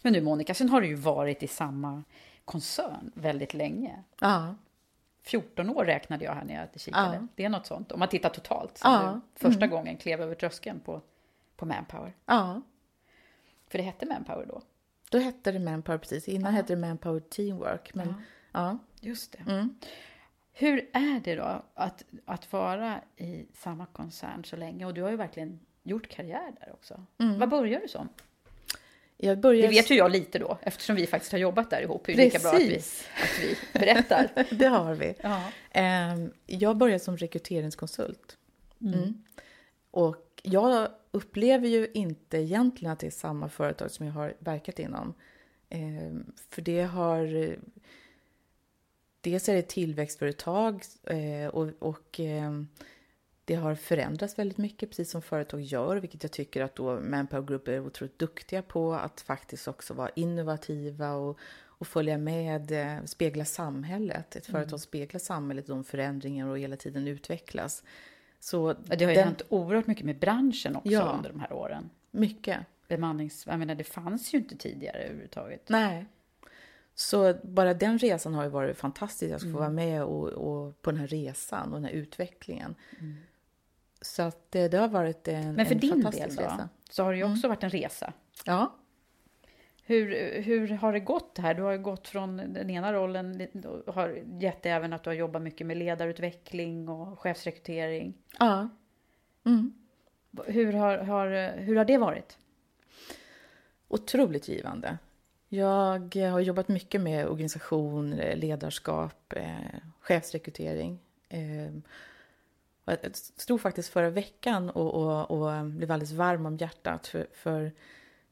[0.01, 2.03] Men du Monica, sen har du ju varit i samma
[2.45, 4.03] koncern väldigt länge.
[4.21, 4.55] Ja,
[5.23, 7.15] 14 år räknade jag här när jag kikade.
[7.15, 7.27] Ja.
[7.35, 8.77] Det är något sånt, om man tittar totalt.
[8.77, 9.21] Sen Ja.
[9.35, 11.01] första gången klev över tröskeln på,
[11.55, 12.13] på Manpower.
[12.25, 12.61] ja.
[13.69, 14.61] För det hette Manpower då.
[15.09, 16.27] Då hette det Manpower precis.
[16.27, 17.93] Innan hette det Manpower Teamwork.
[17.93, 18.13] Men
[18.51, 18.77] ja.
[18.99, 19.51] Just det.
[19.51, 19.75] Mm.
[20.59, 24.85] Hur är det då att, att vara i samma koncern så länge?
[24.85, 27.05] Och du har ju verkligen gjort karriär där också.
[27.17, 28.09] Vad började du som?
[29.17, 29.67] Jag började...
[29.67, 32.03] Det vet ju jag lite då, eftersom vi faktiskt har jobbat där ihop.
[32.05, 32.77] Det är lika bra att vi,
[33.23, 34.29] att vi berättar.
[34.55, 35.13] det har vi.
[35.21, 35.43] Ja.
[35.71, 38.37] Ehm, Jag började som rekryteringskonsult.
[38.81, 39.23] Mm.
[39.91, 44.79] Och jag upplever ju inte egentligen att det är samma företag som jag har verkat
[44.79, 45.13] inom.
[45.69, 47.57] Ehm, För det har...
[49.31, 52.67] Dels är det ett tillväxtföretag eh, och, och ehm,
[53.45, 57.47] det har förändrats väldigt mycket, precis som företag gör, vilket jag tycker att då Manpower
[57.47, 63.03] Group är otroligt duktiga på, att faktiskt också vara innovativa och, och följa med, eh,
[63.05, 64.35] spegla samhället.
[64.35, 67.83] Ett företag speglar samhället, de förändringar och hela tiden utvecklas.
[68.39, 71.13] Så Det har ju den- hänt oerhört mycket med branschen också Ja.
[71.17, 71.89] under de här åren.
[72.11, 72.57] Mycket.
[72.87, 73.45] Bemannings...
[73.47, 75.69] Jag menar, det fanns ju inte tidigare överhuvudtaget.
[75.69, 76.05] Nej.
[76.99, 79.39] Så bara den resan har ju varit fantastisk.
[79.39, 82.75] Ska få vara med och, och på den här resan och den här utvecklingen.
[84.01, 86.69] Så att det, det har varit en, Men för en din fantastisk del då, resa.
[86.89, 88.13] så har det ju också varit en resa.
[88.45, 88.75] Ja.
[89.83, 91.53] Hur, hur har det gått här?
[91.53, 93.47] Du har ju gått från den ena rollen
[93.87, 98.13] har gett även att du har jobbat mycket med ledarutveckling och chefsrekrytering.
[98.39, 98.69] Ja.
[99.45, 99.73] Mm.
[100.45, 102.37] Hur har, har, hur har det varit?
[103.87, 104.97] Otroligt givande.
[105.49, 110.99] Jag har jobbat mycket med organisation, ledarskap, eh, chefsrekrytering.
[111.29, 111.81] Ehm,
[112.85, 117.07] jag stod faktiskt förra veckan och, och, och blev alldeles varm om hjärtat.
[117.07, 117.71] För, för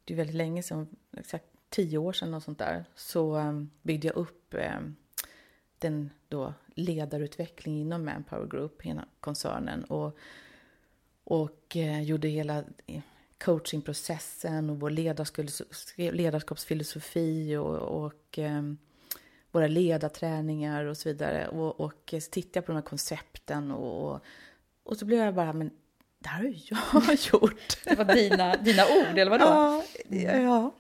[0.06, 4.08] det är väldigt länge sedan, exakt tio år sedan och sånt där, så ehm, byggde
[4.08, 4.96] jag upp ehm,
[5.80, 9.84] den då ledarutveckling inom Manpower Group, hela koncernen.
[9.84, 10.18] Och,
[11.24, 12.64] och eh, gjorde hela
[13.38, 14.90] coachingprocessen och vår
[16.12, 18.62] ledarskapsfilosofi och, och eh,
[19.52, 21.48] våra ledarträningar och så vidare.
[21.48, 24.22] Och, och så tittade jag på de här koncepten och, och,
[24.84, 25.72] och så blev jag bara, men
[26.20, 27.84] det här har ju jag gjort.
[27.84, 29.46] Det var dina, dina ord, eller vadå?
[29.46, 29.84] Ja,
[30.38, 30.72] ja.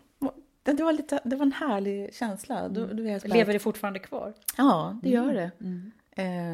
[0.63, 2.59] Det, var lite, det var en härlig känsla.
[2.59, 2.73] Mm.
[2.73, 4.33] Du, du vet, bara, Lever det fortfarande kvar?
[4.57, 5.51] Ja, det gör det.
[5.59, 5.91] Mm.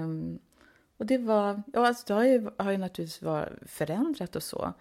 [0.03, 0.39] Um,
[0.97, 4.73] och det var, ja, alltså det har ju, har ju naturligtvis varit förändrat och så.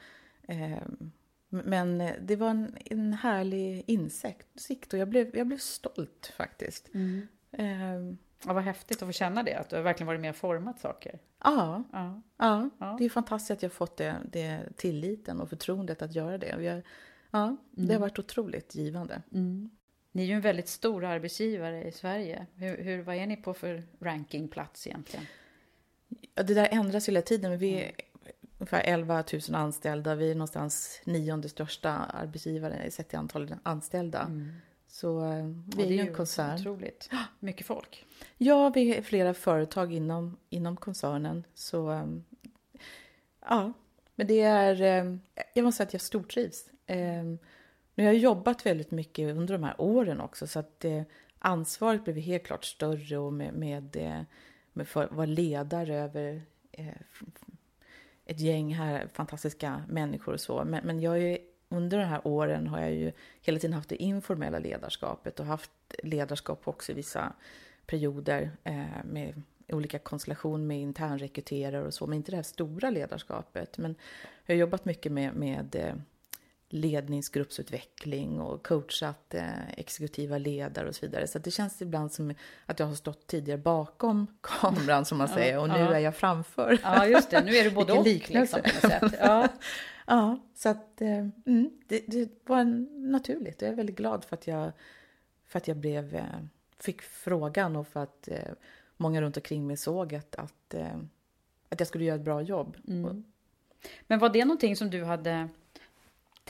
[0.51, 1.13] Um,
[1.51, 6.95] men det var en, en härlig insikt och jag blev, jag blev stolt faktiskt.
[6.95, 7.29] Mm.
[7.51, 10.37] Um, ja, vad häftigt att få känna det, att du har verkligen varit med och
[10.37, 11.19] format saker.
[11.45, 12.23] Ja, ja.
[12.37, 12.71] ja.
[12.79, 12.97] ja.
[12.99, 16.63] det är fantastiskt att jag fått det, det tilliten och förtroendet att göra det.
[16.63, 16.83] Jag,
[17.31, 17.59] ja, mm.
[17.71, 18.01] det har mm.
[18.01, 19.23] varit otroligt givande.
[19.33, 19.71] Mm.
[20.13, 22.47] Ni är ju en väldigt stor arbetsgivare i Sverige.
[22.55, 25.27] Hur, hur, vad är ni på för rankingplats egentligen?
[26.35, 27.93] Ja, det där ändras hela tiden, men vi är
[28.61, 30.14] ungefär 11 000 anställda.
[30.14, 34.20] Vi är någonstans nionde största arbetsgivare sett till antalet anställda.
[34.20, 34.53] Mm.
[34.88, 35.46] Så eh,
[35.77, 36.61] vi är ju en koncern.
[36.61, 37.11] Otroligt.
[37.38, 38.07] Mycket folk.
[38.37, 41.44] Ja, vi är flera företag inom, inom koncernen.
[41.55, 42.07] Så eh,
[43.49, 43.73] ja,
[44.14, 44.83] men det är...
[44.83, 45.16] Eh,
[45.55, 46.66] jag måste säga att jag stortrivs.
[47.94, 50.85] Nu har jag jobbat väldigt mycket under de här åren också så att
[51.38, 53.96] ansvaret blev helt klart större och med, med,
[54.73, 56.42] med för vara ledare över
[58.31, 60.64] ett gäng här fantastiska människor och så.
[60.64, 61.38] Men, men jag är,
[61.69, 65.71] under de här åren har jag ju hela tiden haft det informella ledarskapet och haft
[66.03, 67.33] ledarskap också i vissa
[67.87, 73.79] perioder eh, med olika konstellationer med internrekryterare och så, men inte det här stora ledarskapet.
[73.79, 73.95] Men
[74.47, 75.95] jag har jobbat mycket med, med eh,
[76.73, 81.27] ledningsgruppsutveckling och coachat eh, exekutiva ledare och så vidare.
[81.27, 82.35] Så det känns ibland som
[82.67, 85.95] att jag har stått tidigare bakom kameran som man säger och nu ja.
[85.95, 86.79] är jag framför.
[86.83, 87.45] Ja, just det.
[87.45, 88.07] Nu är du både och.
[88.07, 88.61] Liksom,
[89.19, 89.49] ja.
[90.07, 92.65] ja, så att eh, mm, det, det, var
[93.11, 93.63] naturligt.
[93.63, 94.73] Jag är väldigt glad för att jag,
[95.47, 96.25] för att jag blev, eh,
[96.79, 98.53] fick frågan och för att eh,
[98.97, 100.97] många runt omkring mig såg att, att, eh,
[101.69, 102.77] att jag skulle göra ett bra jobb.
[102.89, 103.25] Mm.
[104.07, 105.49] Men var det någonting som du hade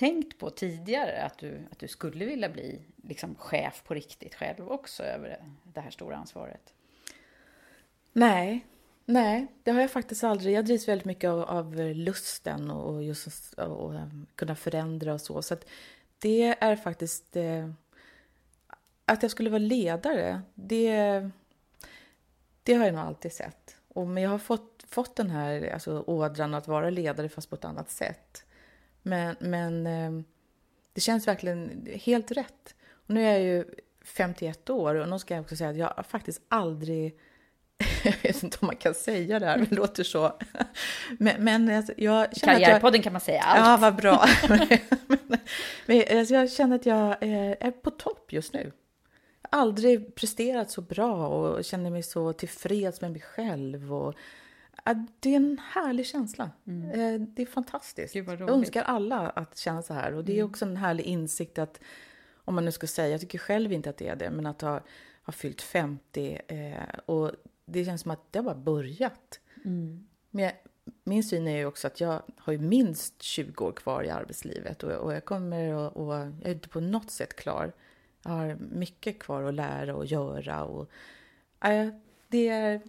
[0.01, 4.69] tänkt på tidigare att du, att du skulle vilja bli liksom chef på riktigt själv
[4.69, 6.75] också över det här stora ansvaret?
[8.13, 8.67] Nej,
[9.05, 10.55] nej, det har jag faktiskt aldrig.
[10.55, 15.21] Jag drivs väldigt mycket av, av lusten och, just att och eh, kunna förändra och
[15.21, 15.43] så.
[15.43, 15.67] Så att
[16.19, 17.37] det är faktiskt...
[17.37, 17.71] Eh,
[19.05, 21.31] att jag skulle vara ledare, det,
[22.63, 23.77] det har jag nog alltid sett.
[23.89, 27.57] Och, men jag har fått, fått den här alltså, ådran att vara ledare fast på
[27.57, 28.45] ett annat sätt.
[29.03, 30.25] Men, men ehm,
[30.93, 32.75] det känns verkligen helt rätt.
[33.07, 33.65] Och nu är jag ju
[34.05, 37.19] 51 år och nu ska jag också säga att jag har faktiskt aldrig
[38.05, 40.39] jag vet inte om man kan säga det här, men det låter så.
[41.19, 43.67] Men, men alltså, jag känner Karriärpodden jag, kan man säga allt.
[43.67, 44.25] Ja, vad bra.
[45.87, 48.73] men, alltså, jag känner att jag är på topp just nu.
[49.43, 53.95] Jag har aldrig presterat så bra och känner mig så tillfreds med mig själv.
[53.95, 54.15] Och
[55.21, 56.51] det är en härlig känsla.
[56.67, 56.91] Mm.
[56.91, 58.15] Eh, det är fantastiskt.
[58.15, 60.15] Jag önskar alla att känna så här.
[60.15, 60.51] Och det är mm.
[60.51, 61.81] också en härlig insikt att,
[62.35, 64.61] om man nu ska säga, jag tycker själv inte att det är det, men att
[64.61, 64.81] ha,
[65.23, 67.33] ha fyllt 50 eh, och
[67.65, 69.41] det känns som att det har bara börjat.
[69.65, 70.09] Mm.
[70.31, 70.53] Men jag,
[71.05, 74.83] min syn är ju också att jag har ju minst 20 år kvar i arbetslivet
[74.83, 77.73] och, och jag kommer och, och jag är inte på något sätt klar.
[78.23, 80.91] Jag har mycket kvar att lära och göra och
[81.65, 81.89] äh,
[82.29, 82.81] det är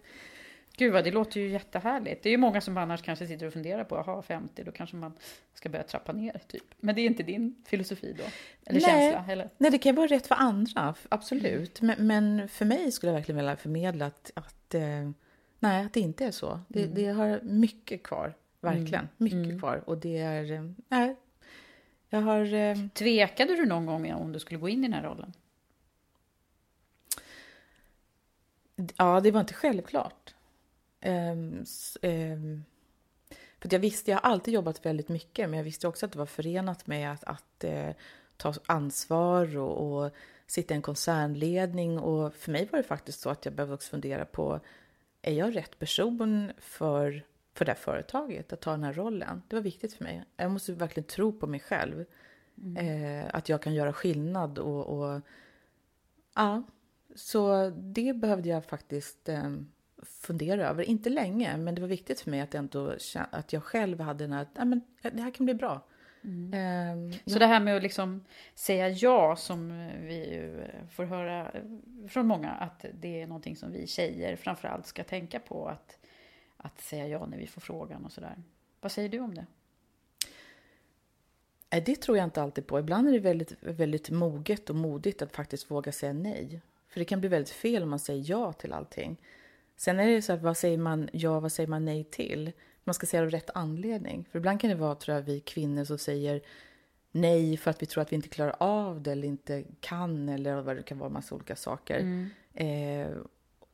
[0.76, 2.22] Gud vad det låter ju jättehärligt.
[2.22, 4.96] Det är ju många som annars kanske sitter och funderar på, jaha 50, då kanske
[4.96, 5.12] man
[5.54, 6.64] ska börja trappa ner typ.
[6.80, 8.24] Men det är inte din filosofi då?
[8.66, 9.32] Eller nej, känsla?
[9.32, 9.50] Eller?
[9.58, 11.80] Nej, det kan vara rätt för andra, absolut.
[11.80, 11.96] Mm.
[11.98, 15.10] Men, men, för mig skulle jag verkligen vilja förmedla att, att eh,
[15.58, 16.60] nej, att det inte är så.
[16.68, 16.94] Det, mm.
[16.94, 18.94] det har mycket kvar, verkligen.
[18.94, 19.08] Mm.
[19.16, 19.58] Mycket mm.
[19.58, 19.82] kvar.
[19.86, 21.16] Och det är, eh, nej,
[22.08, 22.54] jag har...
[22.54, 25.32] Eh, Tvekade du någon gång om du skulle gå in i den här rollen?
[28.96, 30.34] Ja, det var inte självklart.
[31.04, 31.64] Um,
[32.02, 32.64] um,
[33.60, 36.18] för jag visste, jag har alltid jobbat väldigt mycket, men jag visste också att det
[36.18, 37.90] var förenat med att, att uh,
[38.36, 40.12] ta ansvar och, och,
[40.46, 41.98] sitta i en koncernledning.
[41.98, 44.60] Och för mig var det faktiskt så att jag behövde också fundera på,
[45.22, 49.42] är jag rätt person för, för det här företaget, att ta den här rollen?
[49.48, 50.24] Det var viktigt för mig.
[50.36, 52.04] Jag måste verkligen tro på mig själv.
[52.56, 52.86] Mm.
[52.86, 55.20] Uh, att jag kan göra skillnad och, och
[56.34, 56.62] ja,
[57.14, 59.71] så det behövde jag faktiskt um,
[60.02, 60.82] fundera över.
[60.82, 62.96] Inte länge, men det var viktigt för mig att, ändå,
[63.30, 65.80] att jag själv hade den här, ja, men det här kan bli bra.
[66.24, 66.98] Mm.
[66.98, 67.38] Um, så ja.
[67.38, 70.50] det här med att liksom säga ja, som vi
[70.90, 71.52] får höra
[72.08, 75.98] från många, att det är någonting som vi tjejer framförallt ska tänka på, att,
[76.56, 78.42] att säga ja när vi får frågan och sådär.
[78.80, 79.46] Vad säger du om det?
[81.80, 82.78] Det tror jag inte alltid på.
[82.78, 86.60] Ibland är det väldigt, väldigt moget och modigt att faktiskt våga säga nej.
[86.88, 89.16] För det kan bli väldigt fel om man säger ja till allting.
[89.82, 92.52] Sen är det så att vad säger man ja, vad säger man nej till?
[92.84, 94.28] Man ska säga av rätt anledning.
[94.32, 96.42] För ibland kan det vara, tror jag, vi kvinnor som säger
[97.12, 100.60] nej för att vi tror att vi inte klarar av det eller inte kan eller
[100.60, 101.98] vad det kan vara, massa olika saker.
[102.00, 102.28] Mm.
[102.54, 103.16] Eh,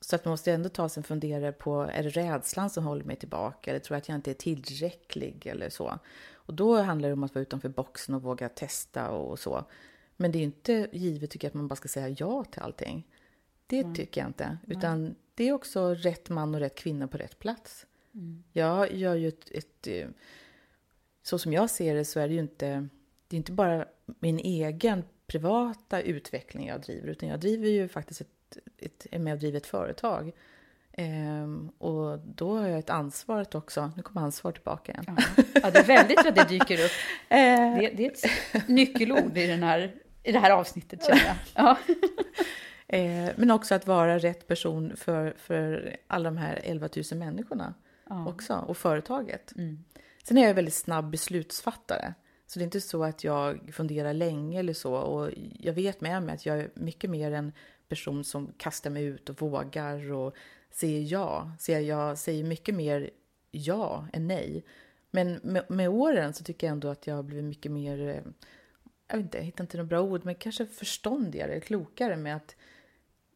[0.01, 3.05] så att man måste ändå ta sig en funderare på, är det rädslan som håller
[3.05, 5.99] mig tillbaka eller tror jag att jag inte är tillräcklig eller så.
[6.35, 9.65] Och då handlar det om att vara utanför boxen och våga testa och så.
[10.17, 13.07] Men det är inte givet tycker jag att man bara ska säga ja till allting.
[13.67, 13.95] Det Nej.
[13.95, 14.59] tycker jag inte.
[14.67, 17.87] Utan det är också rätt man och rätt kvinna på rätt plats.
[18.15, 18.43] Mm.
[18.53, 19.87] Jag gör ju ett, ett...
[19.87, 20.09] eh,
[21.23, 22.89] Så som jag ser det så är det ju inte...
[23.29, 28.21] Det är inte bara min egen privata utveckling jag driver, utan jag driver ju faktiskt
[28.21, 30.33] ett, ett, är med och driver ett företag.
[30.93, 33.93] Ehm, och då har jag ett ansvar att också...
[33.97, 35.05] Nu kommer ansvar tillbaka igen.
[35.07, 35.43] Ja.
[35.63, 36.91] ja, det är väldigt att det dyker upp.
[37.29, 38.11] Eh, Det, det är
[38.57, 41.37] ett nyckelord i, den här, i det här avsnittet, känner jag.
[41.55, 41.79] Ja.
[42.89, 47.75] Eh, men också att vara rätt person för, för alla de här 11 000 människorna
[48.09, 48.29] Ja.
[48.29, 49.57] också, och företaget.
[49.57, 49.85] Mm.
[50.23, 52.15] Sen är jag väldigt snabb beslutsfattare.
[52.47, 54.95] Så det är inte så att jag funderar länge eller så.
[54.95, 57.53] Och jag vet med mig att jag är mycket mer en
[57.89, 60.35] person som kastar mig ut och vågar och
[60.71, 61.53] säger ja.
[61.59, 63.11] Så jag, säger mycket mer
[63.51, 64.65] ja än nej.
[65.11, 68.23] Men med, med åren så tycker jag ändå att jag har blivit mycket mer, eh,
[69.09, 72.57] jag vet inte, jag hittar inte några bra ord, men kanske förståndigare, klokare med att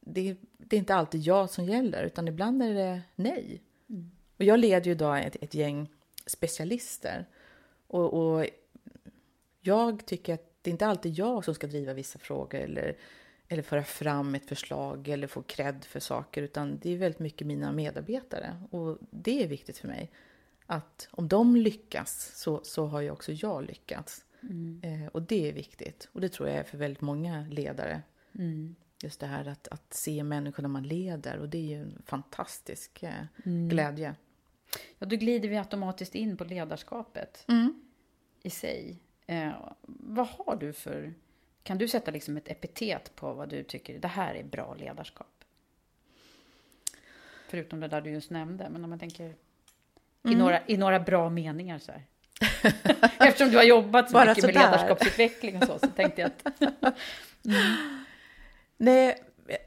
[0.04, 3.62] det, det är inte alltid ja som gäller, utan ibland är det nej.
[4.36, 5.88] Och jag leder ju idag ett, ett gäng
[6.26, 7.28] specialister.
[7.86, 8.46] Och, och
[9.60, 12.96] jag tycker att det är inte alltid jag som ska driva vissa frågor eller,
[13.48, 17.46] eller föra fram ett förslag eller få cred för saker, utan det är väldigt mycket
[17.46, 18.62] mina medarbetare.
[18.70, 20.10] Och det är viktigt för mig.
[20.66, 24.24] Att om de lyckas så, så har ju också jag lyckats.
[24.82, 26.08] Eh, och det är viktigt.
[26.12, 28.02] Och det tror jag är för väldigt många ledare.
[28.38, 28.74] Mm.
[29.02, 31.38] Just det här att, att se människorna man leder.
[31.38, 34.14] Och det är ju en fantastisk eh, glädje.
[34.98, 37.46] Ja, då glider vi automatiskt in på ledarskapet
[38.42, 38.96] i sig.
[39.26, 39.52] Eh,
[39.86, 41.14] vad har du för...
[41.62, 45.44] Kan du sätta liksom ett epitet på vad du tycker, det här är bra ledarskap?
[47.48, 49.34] Förutom det där du just nämnde, men om man tänker
[50.28, 52.02] i, några, i några bra meningar så här.
[53.28, 54.70] Eftersom du har jobbat så Bara mycket med sådär.
[54.70, 56.92] ledarskapsutveckling och så, så tänkte jag att...
[58.82, 59.22] Nej,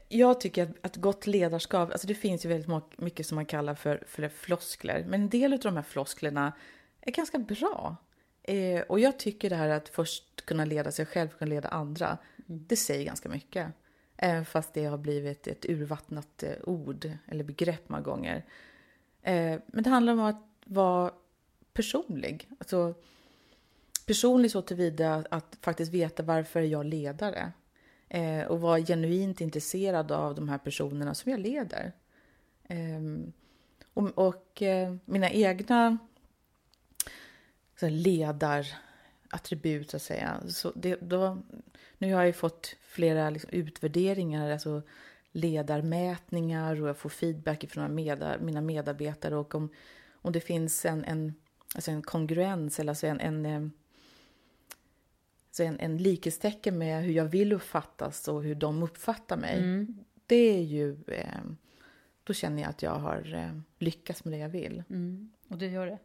[0.08, 3.74] jag tycker att, att gott ledarskap, alltså det finns ju väldigt mycket som man kallar
[3.74, 5.04] för, för floskler.
[5.08, 6.52] Men en del av de här flosklerna
[7.00, 7.96] är ganska bra.
[8.42, 12.18] Eh, och jag tycker det här att först kunna leda sig själv, kunna leda andra,
[12.46, 13.72] det säger ganska mycket.
[14.16, 18.44] Även fast det har blivit ett urvattnat eh, ord eller begrepp många gånger.
[19.22, 21.12] Eh, men det handlar om att vara
[21.72, 22.48] personlig.
[22.58, 22.94] Alltså,
[24.06, 27.52] personlig så tillvida att faktiskt veta varför är jag ledare.
[28.08, 31.92] Eh, och vara genuint intresserad av de här personerna som jag leder.
[32.64, 33.00] Eh,
[33.94, 35.98] och och eh, mina egna
[37.80, 40.40] så här, ledarattribut, så att säga.
[40.48, 41.42] Så det, då,
[41.98, 44.82] nu har jag ju fått flera liksom, utvärderingar, alltså
[45.32, 49.36] ledarmätningar och jag får feedback från mina, mina medarbetare.
[49.36, 49.68] Och om,
[50.12, 51.34] om det finns en, en,
[51.74, 53.68] alltså en kongruens, eller alltså en, en eh,
[55.56, 59.86] så en, en likhetstecken med hur jag vill uppfattas och hur de uppfattar mig.
[60.26, 60.96] Det är ju...
[61.08, 61.40] Eh,
[62.24, 64.82] då känner jag att jag har eh, lyckats med det jag vill.
[64.90, 65.30] Mm.
[65.48, 65.98] Och du gör det?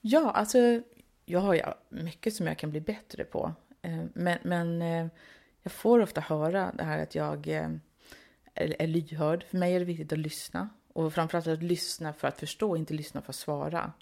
[0.00, 0.82] Ja, alltså
[1.24, 3.52] jag har ju mycket som jag kan bli bättre på.
[3.82, 5.06] Eh, men men eh,
[5.62, 7.70] jag får ofta höra det här att jag eh,
[8.54, 9.44] är, är lyhörd.
[9.44, 10.68] För mig är det viktigt att lyssna.
[10.92, 13.92] Och framförallt att lyssna för att förstå, inte lyssna för att svara.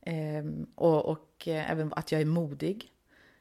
[0.00, 2.92] Eh, och och även att jag är modig.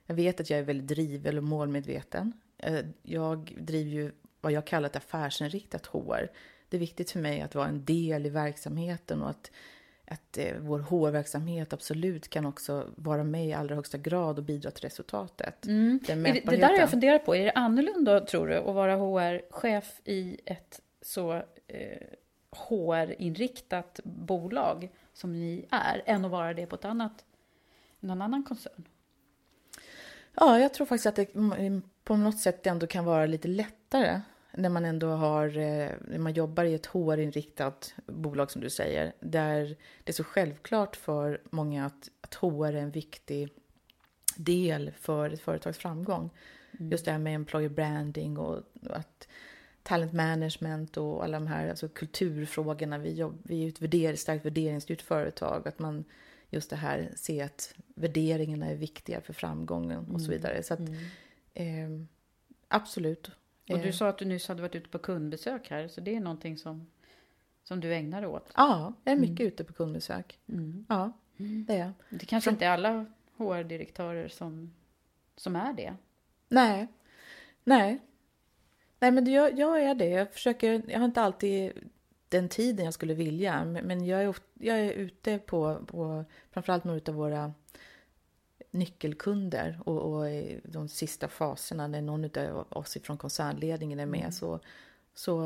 [0.10, 2.34] Jag vet att jag är väldigt driven och målmedveten.
[2.58, 6.28] Eh, Jag driver ju vad jag kallar ett affärsinriktat HR.
[6.69, 9.52] Det är viktigt för mig att vara en del i verksamheten och att,
[10.06, 14.72] att eh, vår HR-verksamhet absolut kan också vara med i allra högsta grad och bidra
[14.72, 15.66] till resultatet.
[16.30, 17.36] Är det, det där har jag funderat på.
[17.36, 21.34] Är det annorlunda, tror du, att vara HR-chef i ett så
[21.68, 22.07] eh,
[22.51, 27.26] HR-inriktat bolag som ni är, än att vara det på ett annat,
[27.99, 28.84] någon annan koncern?
[30.36, 34.21] Ja, jag tror faktiskt att det mm, på något sätt ändå kan vara lite lättare
[34.51, 39.13] när man ändå har, eh, när man jobbar i ett HR-inriktat bolag som du säger,
[39.19, 43.49] där det är så självklart för många att, att HR är en viktig
[44.36, 46.30] del för ett företags framgång.
[46.71, 49.27] Just det här med employer branding och att
[49.84, 52.97] talent management och alla de här alltså kulturfrågorna.
[52.97, 55.67] Vi, jobb, vi är ett värder, starkt värderingsstyrt företag.
[55.67, 56.05] Att man
[56.50, 60.64] just det här, se att värderingarna är viktiga för framgången och så vidare.
[60.64, 60.80] Så att,
[61.54, 61.89] eh,
[62.68, 63.32] absolut.
[63.70, 66.16] Och du Eh, sa att du nyss hade varit ute på kundbesök här, så det
[66.16, 66.88] är någonting som,
[67.64, 68.52] som du ägnar dig åt.
[68.56, 70.39] Ja, jag är mycket ute på kundbesök.
[70.88, 71.93] Ja, det är.
[72.10, 73.06] Det kanske inte är alla
[73.38, 74.74] HR-direktörer som,
[75.36, 75.95] som är det.
[76.50, 76.88] Nej,
[77.64, 78.00] nej.
[79.00, 80.10] Nej, men jag, jag är det.
[80.10, 81.72] Jag försöker, jag har inte alltid
[82.30, 87.01] den tiden jag skulle vilja, men jag är, jag är ute på, på framförallt några
[87.11, 87.53] av våra
[88.71, 90.25] nyckelkunder och, och
[90.63, 94.59] de sista faserna när någon av oss från koncernledningen är med så,
[95.13, 95.41] så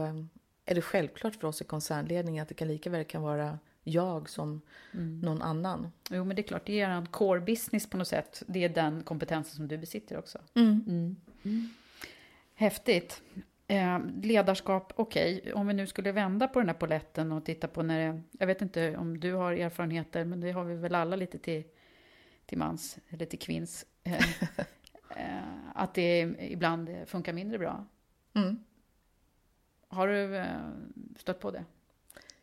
[0.66, 4.30] är det självklart för oss i koncernledningen att det kan lika väl kan vara jag
[4.30, 4.62] som
[5.22, 5.92] någon annan.
[6.10, 8.44] Jo, men det är klart, det är en core business på något sätt.
[8.48, 10.40] Det är den kompetensen som du besitter också.
[10.56, 11.16] Mm.
[12.56, 13.22] Häftigt.
[13.74, 15.54] Eh, ledarskap, okej.
[15.54, 18.22] Om vi nu skulle vända på den här poletten och titta på när det...
[18.32, 21.64] Jag vet inte om du har erfarenheter, men det har vi väl alla lite till,
[22.46, 23.86] till mans, eller till kvinns.
[24.04, 24.14] Eh,
[25.18, 25.44] eh,
[25.76, 27.86] att det ibland funkar mindre bra.
[28.34, 28.64] Mm.
[29.88, 30.48] Har du eh,
[31.18, 31.66] stött på det?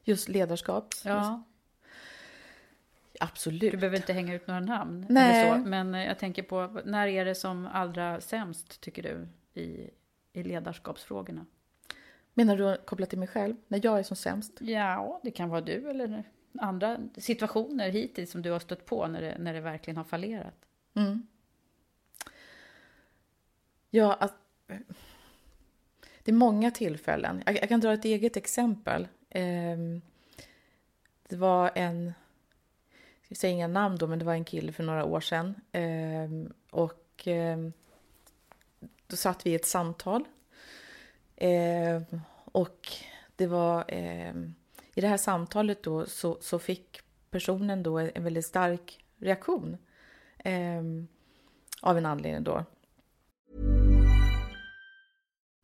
[0.05, 0.95] Just ledarskap.
[1.05, 1.43] Ja.
[3.21, 3.73] Absolut.
[3.73, 5.07] Du behöver inte hänga ut några namn.
[5.09, 5.47] Nej.
[5.47, 9.29] Eller så, men eh, jag tänker på, när är det som allra sämst, tycker du,
[9.61, 9.91] i,
[10.41, 11.47] i ledarskapsfrågorna?
[12.35, 13.57] Menar du kopplat till mig själv?
[13.69, 14.53] När jag är som sämst?
[14.61, 16.25] Ja, det kan vara du eller
[16.59, 20.55] andra situationer hittills som du har stött på när det, när det verkligen har fallerat.
[20.95, 21.27] Mm.
[23.91, 24.35] Ja, att,
[26.23, 27.43] det är många tillfällen.
[27.47, 29.09] Jag, jag kan dra ett eget exempel.
[29.31, 30.03] Ehm,
[31.29, 32.13] det var en,
[33.29, 35.55] jag säga inga namn då, men det var en kille för några år sedan.
[35.73, 37.73] Ehm, och ehm,
[39.11, 40.25] då satt vi i ett samtal.
[41.37, 42.03] Eh,
[42.45, 42.89] och
[43.37, 44.35] det var, Eh,
[44.95, 47.01] i det här samtalet då så, så fick
[47.31, 49.77] personen då en väldigt stark reaktion.
[50.39, 50.83] Eh,
[51.83, 52.65] av en anledning då.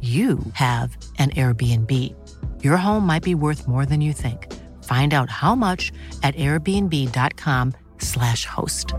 [0.00, 2.14] you have an Airbnb.
[2.62, 4.46] Your home might be worth more than you think.
[4.84, 5.92] Find out how much
[6.22, 8.94] at airbnb.com/slash host.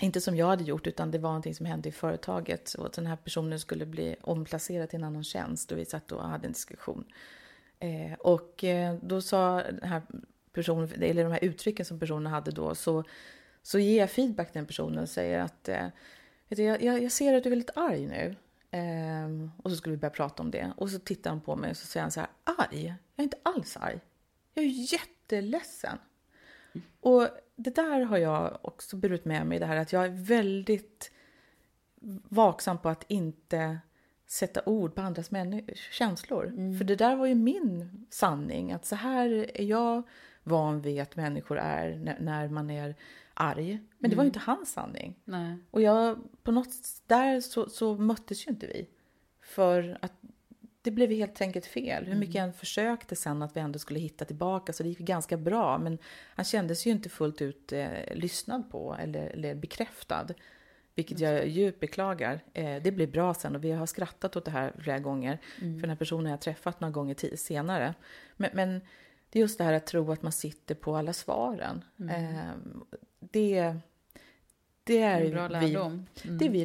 [0.00, 2.74] Inte som jag hade gjort, utan det var någonting som hände i företaget.
[2.74, 5.72] Och att den här personen skulle bli omplacerad till en annan tjänst.
[5.72, 7.04] Och vi satt och hade en diskussion.
[7.78, 10.02] Eh, och eh, då sa den här
[10.52, 13.04] personen, eller de här uttrycken som personen hade då, så,
[13.62, 15.86] så ger jag feedback till den personen och säger att eh,
[16.48, 18.36] vet du, jag, jag ser att du är väldigt arg nu.
[18.70, 20.72] Eh, och så skulle vi börja prata om det.
[20.76, 22.86] Och så tittar han på mig och så säger han så här, arg?
[22.86, 24.00] Jag är inte alls arg.
[24.54, 25.98] Jag är jätteledsen.
[26.72, 26.86] Mm.
[27.00, 31.12] Och det där har jag också burit med mig, det här att jag är väldigt
[32.28, 33.78] vaksam på att inte
[34.26, 35.30] sätta ord på andras
[35.90, 36.46] känslor.
[36.46, 36.78] Mm.
[36.78, 40.02] För det där var ju min sanning, att så här är jag
[40.42, 42.94] van vid att människor är när man är
[43.34, 43.78] arg.
[43.98, 44.10] Men mm.
[44.10, 44.36] det var ju mm.
[44.36, 45.14] inte hans sanning.
[45.24, 45.56] Nej.
[45.70, 46.74] Och jag, på något
[47.06, 48.88] där så, så möttes ju inte vi.
[49.42, 50.12] För att
[50.82, 52.04] det blev helt enkelt fel.
[52.04, 52.40] Hur mycket mm.
[52.40, 55.78] jag än försökte sen att vi ändå skulle hitta tillbaka så det gick ganska bra.
[55.78, 55.98] Men
[56.34, 60.26] han kändes ju inte fullt ut eh, lyssnad på eller, eller bekräftad.
[60.94, 62.40] Vilket jag djupt beklagar.
[62.52, 65.38] Eh, det blir bra sen och vi har skrattat åt det här flera gånger.
[65.60, 65.74] Mm.
[65.74, 67.94] För den här personen har jag träffat några gånger senare.
[68.36, 68.80] Men, men,
[69.30, 71.84] det är just det här att tro att man sitter på alla svaren.
[71.98, 72.36] Mm.
[72.36, 72.52] Eh,
[73.20, 73.76] det,
[74.84, 76.06] det är en bra lärdom.
[76.22, 76.38] Vi, mm.
[76.38, 76.64] Det vi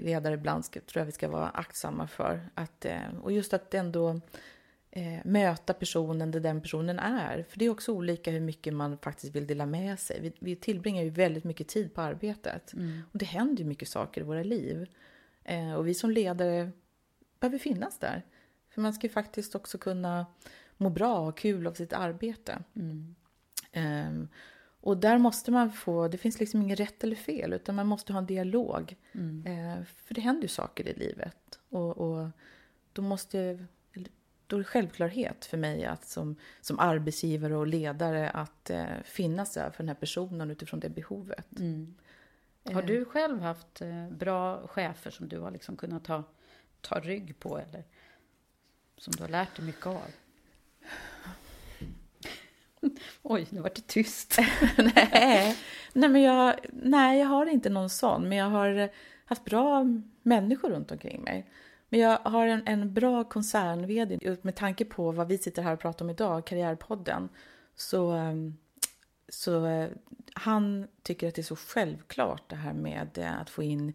[0.00, 2.50] ledare ibland ska, tror jag vi ska vara aktsamma för.
[2.54, 4.20] Att, eh, och just att ändå
[4.90, 7.42] eh, möta personen där den personen är.
[7.48, 10.20] För det är också olika hur mycket man faktiskt vill dela med sig.
[10.20, 12.72] Vi, vi tillbringar ju väldigt mycket tid på arbetet.
[12.72, 13.02] Mm.
[13.12, 14.86] Och det händer ju mycket saker i våra liv.
[15.44, 16.70] Eh, och vi som ledare
[17.40, 18.22] behöver finnas där.
[18.70, 20.26] För man ska ju faktiskt också kunna
[20.78, 22.62] må bra och ha kul av sitt arbete.
[22.74, 23.14] Mm.
[23.72, 24.28] Um,
[24.80, 28.12] och där måste man få, det finns liksom inget rätt eller fel, utan man måste
[28.12, 28.96] ha en dialog.
[29.12, 29.46] Mm.
[29.46, 31.58] Eh, för det händer ju saker i livet.
[31.68, 32.30] Och, och
[32.92, 33.66] då måste
[34.48, 39.54] då är det självklarhet för mig att som, som arbetsgivare och ledare att eh, finnas
[39.54, 41.58] där för den här personen utifrån det behovet.
[41.58, 41.94] Mm.
[42.64, 46.24] Har du själv haft eh, bra chefer som du har liksom kunnat ta,
[46.80, 47.84] ta rygg på eller
[48.96, 50.02] som du har lärt dig mycket av?
[53.22, 54.38] Oj, nu var det tyst.
[54.78, 55.56] nej,
[55.92, 58.90] nej, men jag, nej, jag har inte någon sån, men jag har
[59.24, 59.84] haft bra
[60.22, 61.50] människor runt omkring mig.
[61.88, 63.86] Men jag har en, en bra koncern
[64.42, 67.28] med tanke på vad vi sitter här och pratar om idag, Karriärpodden.
[67.74, 68.56] Så, ehm,
[69.28, 69.88] så eh,
[70.32, 73.92] han tycker att det är så självklart det här med eh, att få in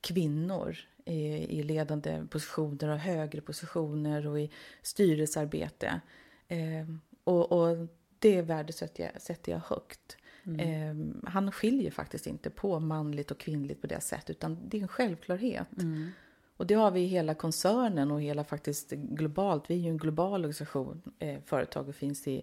[0.00, 1.24] kvinnor i,
[1.58, 4.50] i ledande positioner och högre positioner och i
[4.82, 6.00] styrelsearbete.
[6.48, 6.86] Eh,
[7.24, 7.76] och, och
[8.22, 10.16] det värdesätter jag, sätter jag högt.
[10.44, 10.60] Mm.
[10.60, 14.82] Eh, han skiljer faktiskt inte på manligt och kvinnligt på det sättet, utan det är
[14.82, 15.78] en självklarhet.
[15.78, 16.10] Mm.
[16.56, 19.70] Och det har vi i hela koncernen och hela faktiskt globalt.
[19.70, 22.42] Vi är ju en global organisation, eh, företag och finns i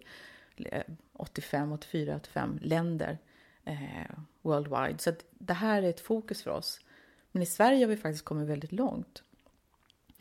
[1.13, 3.17] 85, 84, 85 länder
[3.65, 4.99] eh, worldwide.
[4.99, 6.79] Så det här är ett fokus för oss.
[7.31, 9.23] Men i Sverige har vi faktiskt kommit väldigt långt.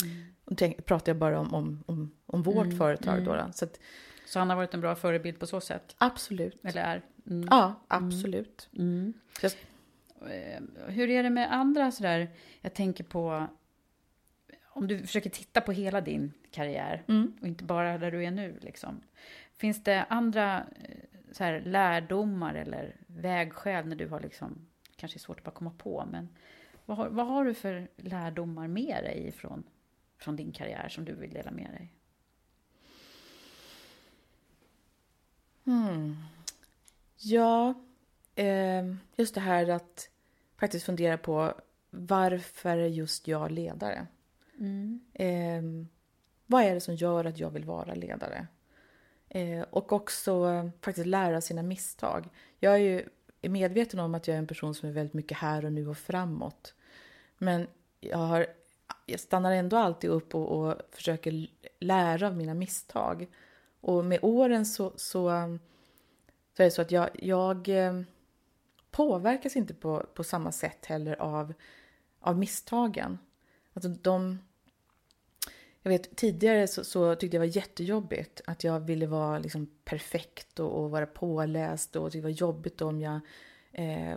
[0.04, 0.24] Mm.
[0.44, 2.78] Och tänk, pratar jag bara om, om, om, om vårt mm.
[2.78, 3.34] företag då.
[3.34, 3.50] då.
[3.52, 3.80] Så att,
[4.28, 5.94] så han har varit en bra förebild på så sätt?
[5.98, 6.64] Absolut.
[6.64, 7.02] Eller är?
[7.26, 7.48] Mm.
[7.50, 8.68] Ja, absolut.
[8.78, 9.14] Mm.
[9.42, 12.28] Eh, hur är det med andra sådär,
[12.60, 13.46] jag tänker på,
[14.64, 17.32] om du försöker titta på hela din karriär mm.
[17.40, 19.00] och inte bara där du är nu liksom.
[19.52, 20.96] Finns det andra eh,
[21.32, 24.66] så här, lärdomar eller vägskäl när du har liksom,
[24.96, 26.28] kanske är svårt att bara komma på, men
[26.84, 29.62] vad har, vad har du för lärdomar med dig från,
[30.18, 31.92] från din karriär som du vill dela med dig?
[35.68, 36.16] Hmm.
[37.16, 37.74] Ja,
[38.34, 40.08] eh, just det här att
[40.56, 41.54] faktiskt fundera på
[41.90, 44.06] varför är just jag ledare?
[44.58, 45.00] Mm.
[45.14, 45.88] Eh,
[46.46, 48.46] vad är det som gör att jag vill vara ledare?
[49.28, 52.28] Eh, och också eh, faktiskt lära sina misstag.
[52.58, 53.08] Jag är ju
[53.48, 55.98] medveten om att jag är en person som är väldigt mycket här och nu och
[55.98, 56.74] framåt.
[57.38, 57.66] Men
[58.00, 58.46] jag, har,
[59.06, 61.48] jag stannar ändå alltid upp och, och försöker
[61.78, 63.26] lära av mina misstag.
[63.80, 64.98] Och med åren så, så,
[66.56, 68.00] så är det så att jag, jag eh,
[68.90, 71.54] påverkas inte på, på samma sätt heller av,
[72.20, 73.18] av misstagen.
[73.72, 74.38] Alltså de,
[75.82, 79.70] jag vet, tidigare så, så, tyckte jag det var jättejobbigt att jag ville vara liksom
[79.84, 83.20] perfekt och, och vara påläst och det var jobbigt om jag
[83.72, 84.16] eh,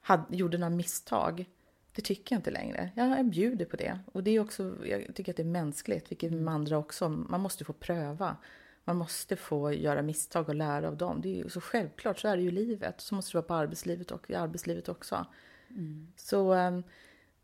[0.00, 1.44] hade, gjorde några misstag.
[1.92, 2.90] Det tycker jag inte längre.
[2.94, 3.98] Jag bjuder på det.
[4.12, 7.08] Och det är också, jag tycker att det är mänskligt, vilket med andra också.
[7.08, 8.36] Man måste få pröva.
[8.84, 11.20] Man måste få göra misstag och lära av dem.
[11.20, 13.00] Det är ju så självklart, så är det ju i livet.
[13.00, 15.26] Så måste det vara på arbetslivet och i arbetslivet också.
[15.70, 16.12] Mm.
[16.16, 16.84] Så um,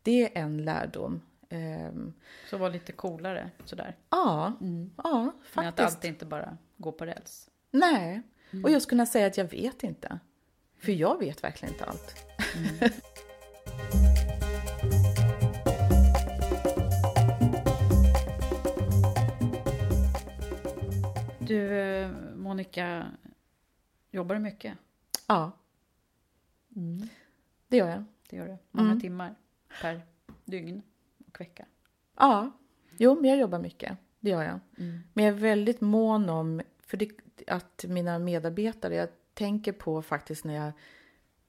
[0.01, 1.21] det är en lärdom.
[1.49, 2.13] Um,
[2.49, 3.97] så var lite coolare sådär?
[4.09, 4.91] Ja, mm.
[4.97, 5.55] ja faktiskt.
[5.55, 7.49] Men att allt inte bara går på räls?
[7.71, 8.21] Nej,
[8.51, 8.65] mm.
[8.65, 10.19] och just kunna säga att jag vet inte.
[10.79, 12.15] För jag vet verkligen inte allt.
[21.51, 23.11] Du, Monica,
[24.11, 24.77] jobbar du mycket?
[25.27, 25.51] Ja.
[27.67, 28.03] Det gör jag.
[28.29, 28.57] Det gör du.
[28.71, 29.01] Många Mm.
[29.01, 29.35] timmar
[29.81, 30.01] per
[30.45, 30.81] dygn
[31.27, 31.65] och vecka.
[32.17, 32.51] Ja,
[32.97, 33.97] jo, men jag jobbar mycket.
[34.19, 34.59] Det gör jag.
[34.77, 34.99] Mm.
[35.13, 37.09] Men jag är väldigt mån om för det,
[37.47, 40.71] att mina medarbetare, jag tänker på faktiskt när jag,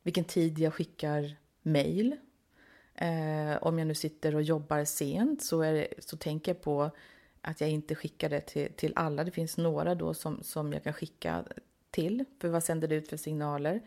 [0.02, 2.16] vilken tid jag skickar mejl.
[2.94, 6.90] Eh, om jag nu sitter och jobbar sent så, är så tänker jag på
[7.42, 9.24] att jag inte skickar det till, till alla.
[9.24, 11.44] Det finns några då som, som jag kan skicka
[11.90, 12.24] till.
[12.40, 13.80] För vad sänder det ut för signaler?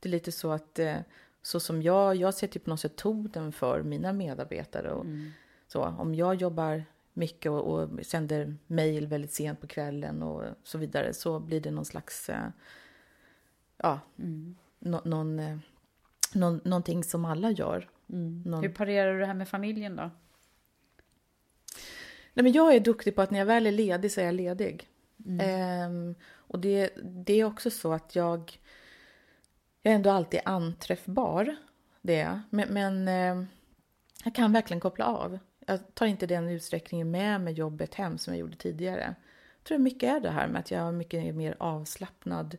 [0.00, 0.96] Det är lite så att eh,
[1.42, 4.90] så som jag, jag sätter på något sätt tonen för mina medarbetare.
[4.90, 5.06] Och,
[5.66, 10.78] så, om jag jobbar mycket och, och sänder mejl väldigt sent på kvällen och så
[10.78, 12.48] vidare så blir det någon slags, eh,
[13.76, 14.00] ja,
[14.78, 15.58] nå, någon, eh,
[16.34, 17.88] någon, någonting som alla gör.
[18.06, 20.10] Någon, Hur parerar du det här med familjen då?
[22.34, 24.34] Nej, men jag är duktig på att när jag väl är ledig så är jag
[24.34, 24.88] ledig.
[25.40, 28.60] Ehm, och det, det är också så att jag,
[29.82, 31.56] jag är ändå alltid anträffbar.
[32.02, 32.42] Det är.
[32.50, 33.46] Men, men eh,
[34.24, 35.38] jag kan verkligen koppla av.
[35.66, 39.14] Jag tar inte den utsträckningen med mig jobbet hem som jag gjorde tidigare.
[39.58, 42.56] Jag tror mycket är det här med att jag har mycket mer avslappnad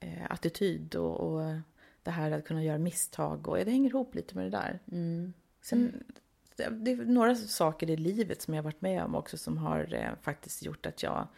[0.00, 1.54] eh, attityd och, och
[2.02, 3.48] det här att kunna göra misstag.
[3.48, 4.78] Och det hänger ihop lite med det där.
[5.62, 6.04] Sen,
[6.56, 9.94] det, är några saker i livet som jag har varit med om också som har
[9.94, 11.28] eh, faktiskt gjort att jag,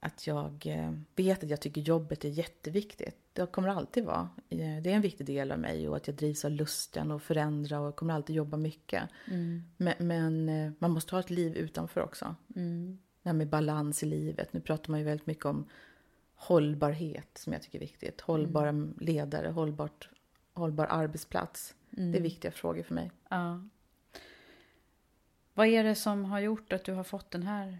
[0.00, 3.16] att jag eh, vet att jag tycker jobbet är jätteviktigt.
[3.32, 4.28] Det kommer alltid vara.
[4.48, 7.22] Eh, det är en viktig del av mig och att jag drivs av lusten och
[7.22, 9.02] förändra och kommer alltid jobba mycket.
[9.76, 12.36] Men, men eh, man måste ha ett liv utanför också.
[13.22, 14.52] Det här med balans i livet.
[14.52, 15.68] Nu pratar man ju väldigt mycket om
[16.34, 18.20] hållbarhet som jag tycker är viktigt.
[18.20, 20.08] Hållbara ledare, hållbart,
[20.54, 21.74] hållbar arbetsplats.
[21.90, 23.10] Det är viktiga frågor för mig.
[23.28, 23.60] Ja.
[25.54, 27.78] Vad är det som har gjort att du har fått den här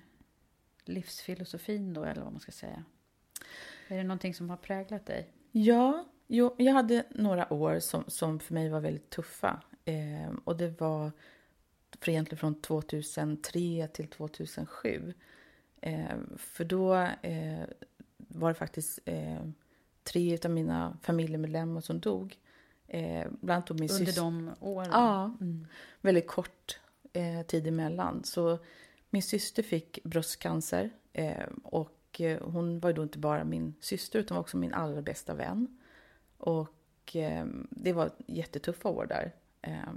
[0.85, 2.85] livsfilosofin då, eller vad man ska säga?
[3.89, 5.33] Är det någonting som har präglat dig?
[5.53, 9.62] Ja, jo, jag hade några år som, som för mig var väldigt tuffa.
[9.85, 11.12] Eh, och det var
[12.07, 15.14] egentligen från 2003 till 2007.
[15.81, 17.64] Eh, för då eh,
[18.16, 19.47] var det faktiskt eh,
[20.05, 22.39] tre av mina familjemedlemmar som dog.
[22.89, 24.23] Eh, bland annat min Under syster.
[24.23, 24.89] de åren?
[24.93, 25.37] Ja,
[26.01, 26.81] väldigt kort
[27.13, 28.25] eh, tid emellan.
[28.25, 28.59] Så
[29.11, 34.19] min syster fick bröstcancer eh, och eh, hon var ju då inte bara min syster
[34.19, 35.79] utan var också min allra bästa vän.
[36.39, 39.33] Och eh, det var jättetuffa år där.
[39.63, 39.93] Eh,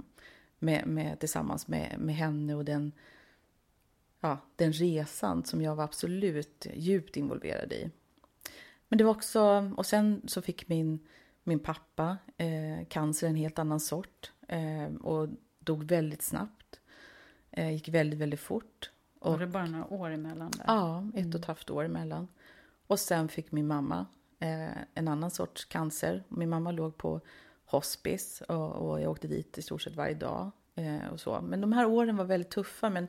[0.58, 2.92] med, med, tillsammans med, med henne och den,
[4.20, 7.90] ja, den resan som jag var absolut djupt involverad i.
[8.88, 10.98] Men det var också, och sen så fick min,
[11.42, 14.32] min pappa eh, cancer, en helt annan sort.
[14.48, 16.55] Eh, och dog väldigt snabbt.
[17.50, 18.90] Eh, gick väldigt, väldigt fort.
[19.20, 20.64] Var Och, det bara några år emellan där?
[20.66, 22.28] ja, ett och ett halvt år emellan.
[22.86, 24.06] Och sen fick min mamma
[24.38, 26.24] eh, en annan sorts cancer.
[26.28, 27.20] Min mamma låg på
[27.64, 30.50] hospice och, och jag åkte dit i stort sett varje dag.
[30.74, 31.40] Eh, och så.
[31.40, 32.90] Men de här åren var väldigt tuffa.
[32.90, 33.08] Men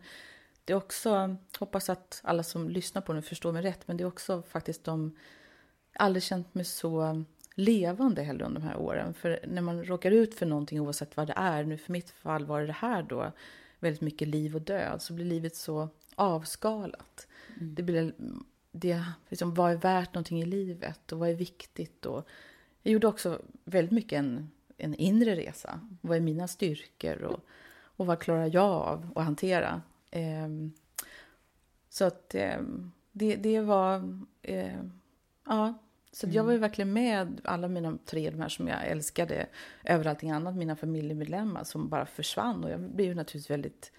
[0.65, 4.03] det är också, hoppas att alla som lyssnar på den förstår mig rätt, men det
[4.03, 5.15] är också faktiskt de,
[5.93, 7.23] aldrig känt mig så
[7.55, 9.13] levande heller under de här åren.
[9.13, 12.45] För när man råkar ut för någonting oavsett vad det är, nu för mitt fall
[12.45, 13.31] var det det här då,
[13.79, 17.27] väldigt mycket liv och död, så blir livet så avskalat.
[17.59, 18.13] Det blir,
[18.71, 22.05] det, liksom, vad är värt någonting i livet och vad är viktigt?
[22.05, 22.27] Och
[22.83, 25.79] jag gjorde också väldigt mycket en, en inre resa.
[26.01, 27.39] Vad är mina styrkor och,
[27.79, 29.81] och vad klarar jag av att hantera?
[30.11, 30.73] Ehm,
[31.89, 34.21] så att ehm, det, det var...
[34.41, 34.81] Eh,
[35.45, 35.73] ja,
[36.17, 39.47] så att jag var ju verkligen med alla mina tre, de här som jag älskade
[39.83, 42.63] över allting annat, mina familjemedlemmar som bara försvann.
[42.63, 43.91] Och jag blev ju naturligtvis väldigt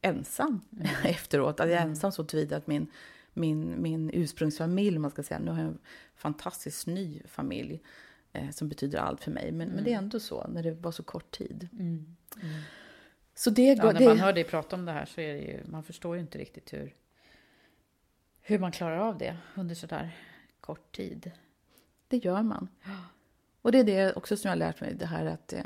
[0.00, 0.60] ensam
[1.04, 1.60] efteråt.
[1.60, 2.86] Att jag är ensam så tillvida att min,
[3.32, 5.78] min, min ursprungsfamilj, man ska säga, nu har jag en
[6.16, 7.82] fantastiskt ny familj
[8.32, 9.52] eh, som betyder allt för mig.
[9.52, 11.68] Men, men det är ändå så, när det var så kort tid.
[13.34, 15.40] Så det, Ja, när det, man hör dig prata om det här så är det
[15.40, 16.94] ju, man förstår ju inte riktigt hur,
[18.40, 20.10] hur man klarar av det under sådär
[20.60, 21.32] kort tid.
[22.14, 22.68] Det gör man.
[23.62, 25.64] Och det är det också som jag har lärt mig, det här att eh,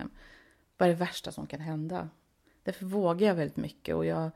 [0.76, 2.08] vad är det värsta som kan hända?
[2.62, 4.30] Därför vågar jag väldigt mycket och jag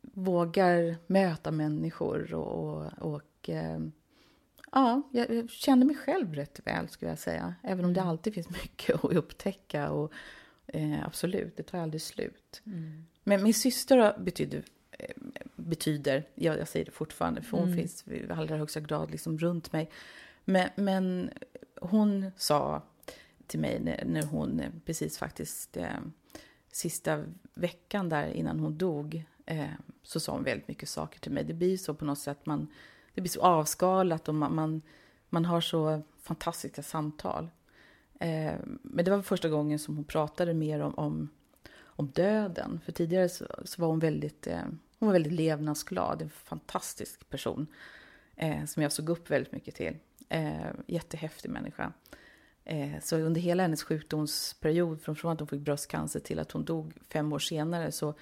[0.00, 3.78] vågar möta människor och, och, och eh,
[4.72, 7.54] ja, jag känner mig själv rätt väl skulle jag säga.
[7.62, 10.12] Även om det alltid finns mycket att upptäcka och
[10.66, 12.62] eh, absolut, det tar aldrig slut.
[13.24, 15.16] Men min syster betyder, eh,
[15.56, 19.72] betyder jag, jag säger det fortfarande, för hon finns i allra högsta grad liksom runt
[19.72, 19.90] mig.
[20.44, 21.30] Men, men
[21.80, 22.82] hon sa
[23.46, 26.00] till mig när, när hon precis faktiskt eh,
[26.72, 27.24] sista
[27.54, 29.66] veckan där innan hon dog eh,
[30.02, 31.44] så sa hon väldigt mycket saker till mig.
[31.44, 32.68] Det blir ju så på något sätt man
[33.14, 34.82] det blir så avskalat och man, man,
[35.28, 37.48] man har så fantastiska samtal.
[38.20, 41.28] Eh, men det var första gången som hon pratade mer om, om,
[41.82, 42.80] om döden.
[42.84, 44.62] För tidigare så, så var hon väldigt, eh,
[44.98, 47.66] hon var väldigt levnadsglad, en fantastisk person
[48.36, 49.96] eh, som jag såg upp väldigt mycket till.
[50.28, 51.92] Eh, jättehäftig människa.
[52.64, 56.92] Eh, så under hela hennes sjukdomsperiod, från, att hon fick bröstcancer till att hon dog
[57.08, 58.14] fem år senare, så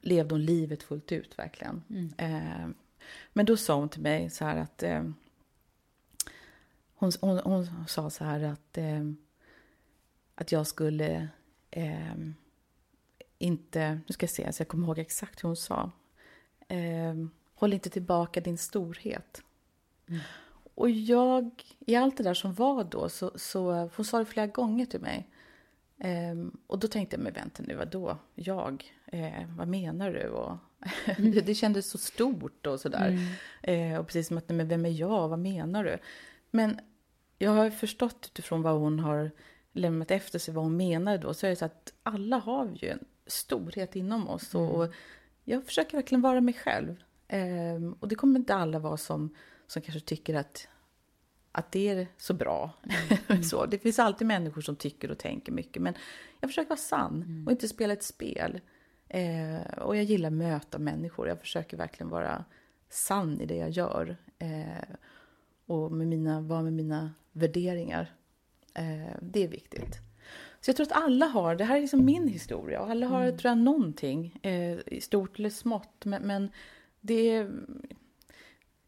[0.00, 1.82] levde hon livet fullt ut verkligen.
[1.90, 2.12] Mm.
[2.16, 2.68] Eh,
[3.32, 5.04] men då sa hon till mig så här att eh,
[6.94, 9.10] hon, hon, hon, sa så här att, eh,
[10.34, 11.28] att jag skulle
[11.70, 12.14] eh,
[13.38, 15.90] inte, nu ska jag se, så jag kommer ihåg exakt hur hon sa.
[16.68, 17.14] Eh,
[17.54, 19.42] håll inte tillbaka din storhet.
[20.08, 20.20] Mm.
[20.80, 24.46] Och jag, i allt det där som var då, så, så hon sa det flera
[24.46, 25.28] gånger till mig.
[26.32, 28.18] Um, och då tänkte jag, men vänta nu, vadå?
[28.34, 28.84] Jag?
[29.06, 30.28] Eh, vad menar du?
[30.28, 30.56] Och,
[31.18, 31.32] mm.
[31.32, 33.18] det, det kändes så stort och sådär.
[33.62, 33.92] Mm.
[33.92, 35.28] Eh, och precis som att, men vem är jag?
[35.28, 35.98] Vad menar du?
[36.50, 36.80] Men
[37.38, 39.30] jag har förstått utifrån vad hon har
[39.72, 42.88] lämnat efter sig, vad hon menade då, så är det så att alla har ju
[42.88, 44.54] en storhet inom oss.
[44.54, 44.68] Mm.
[44.68, 44.94] Och,
[45.44, 47.02] jag försöker verkligen vara mig själv.
[47.28, 49.34] Eh, och det kommer inte alla vara som,
[49.70, 50.68] som kanske tycker att,
[51.52, 52.70] att det är så bra.
[53.28, 53.42] Mm.
[53.50, 55.94] så, det finns alltid människor som tycker och tänker mycket, men
[56.40, 57.46] jag försöker vara sann mm.
[57.46, 58.60] och inte spela ett spel.
[59.08, 61.28] Eh, och jag gillar att möta människor.
[61.28, 62.44] Jag försöker verkligen vara
[62.88, 64.16] sann i det jag gör.
[64.38, 64.96] Eh,
[65.66, 68.14] och med mina, vara med mina värderingar.
[68.74, 69.98] Eh, det är viktigt.
[70.60, 73.22] Så jag tror att alla har, det här är liksom min historia, och alla har
[73.22, 73.38] mm.
[73.38, 76.04] tror jag, någonting, eh, stort eller smått.
[76.04, 76.50] Men, men
[77.00, 77.50] det är,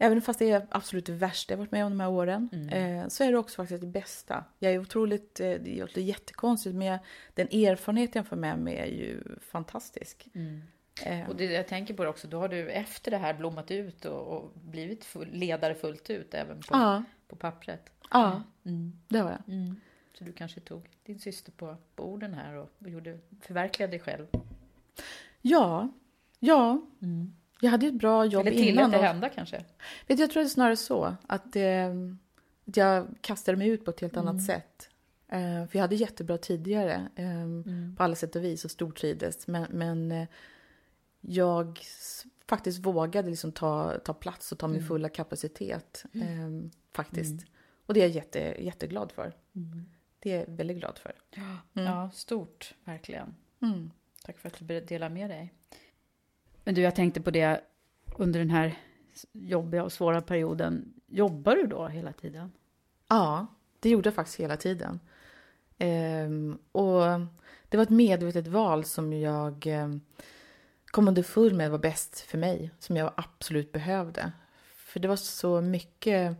[0.02, 2.68] även fast det är absolut det värsta jag varit med om de här åren, mm.
[2.68, 4.44] eh, så är det också faktiskt det bästa.
[4.58, 6.98] Jag är otroligt, eh, det låter jättekonstigt, men jag,
[7.34, 10.28] den erfarenhet jag får med mig är ju fantastisk.
[10.34, 10.62] Mm.
[11.06, 11.28] Eh.
[11.28, 14.04] Och det, jag tänker på det också, då har du efter det här blommat ut
[14.04, 17.04] och, och blivit full, ledare fullt ut även på, ja.
[17.28, 17.90] på pappret.
[18.10, 18.92] Ja, mm.
[19.08, 19.54] det har jag.
[19.54, 19.80] Mm.
[20.18, 24.00] Så du kanske tog din syster på, på orden här och, och gjorde, förverkligade dig
[24.00, 24.26] själv?
[25.40, 25.88] Ja,
[26.38, 26.80] ja.
[27.02, 27.34] Mm.
[27.62, 28.54] Jag hade ett bra jobb innan.
[28.54, 29.56] Eller tillät det hända kanske?
[30.06, 31.88] Vet du, jag tror det är snarare så att, eh,
[32.66, 34.44] att jag kastade mig ut på ett helt annat mm.
[34.44, 34.88] sätt.
[35.28, 37.96] Eh, för jag hade jättebra tidigare eh, mm.
[37.96, 39.46] på alla sätt och vis och stortrivdes.
[39.46, 40.28] Men, men eh,
[41.20, 41.80] jag
[42.48, 44.88] faktiskt vågade liksom ta, ta plats och ta min mm.
[44.88, 46.04] fulla kapacitet.
[46.12, 47.32] Eh, faktiskt.
[47.32, 47.44] Mm.
[47.86, 49.36] Och det är jag jätte, jätteglad för.
[49.54, 49.86] Mm.
[50.18, 51.12] Det är jag väldigt glad för.
[51.30, 52.10] Ja, mm.
[52.10, 53.34] stort, verkligen.
[53.62, 53.90] Mm.
[54.24, 55.52] Tack för att du delade med dig.
[56.64, 57.60] Men du, jag tänkte på det
[58.16, 58.78] under den här
[59.32, 60.92] jobbiga och svåra perioden.
[61.06, 62.52] Jobbar du då hela tiden?
[63.08, 63.46] Ja,
[63.80, 65.00] det gjorde jag faktiskt hela tiden.
[65.78, 67.02] Ehm, och
[67.68, 70.00] det var ett medvetet val som jag ehm,
[70.86, 74.32] kom underfull med var bäst för mig, som jag absolut behövde.
[74.74, 76.36] För det var så mycket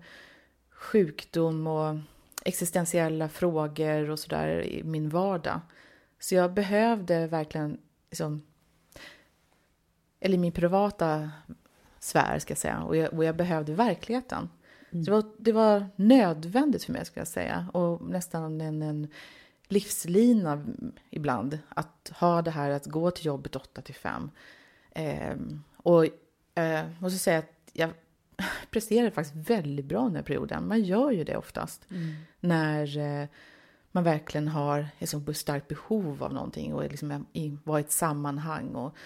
[0.71, 1.97] sjukdom och
[2.45, 5.61] existentiella frågor och sådär i min vardag.
[6.19, 7.79] Så jag behövde verkligen,
[8.11, 8.43] liksom,
[10.23, 11.31] eller i min privata
[11.99, 14.49] sfär ska jag säga, och jag, och jag behövde verkligheten.
[14.91, 15.05] Mm.
[15.05, 19.09] Det var, det var nödvändigt för mig ska jag säga, och nästan en, en
[19.69, 20.65] livslina
[21.11, 21.59] ibland.
[21.69, 24.31] Att ha det här att gå till jobbet 8 till 5.
[24.91, 25.37] Eh,
[25.77, 26.07] och
[26.55, 27.91] eh, måste säga att jag
[28.71, 30.69] presterade faktiskt väldigt bra den här perioden.
[30.69, 31.91] Man gör ju det oftast.
[31.91, 32.15] Mm.
[32.41, 33.29] När eh,
[33.93, 37.27] man verkligen har ett så starkt behov av någonting och liksom
[37.65, 38.75] var i ett sammanhang.
[38.75, 38.97] Och,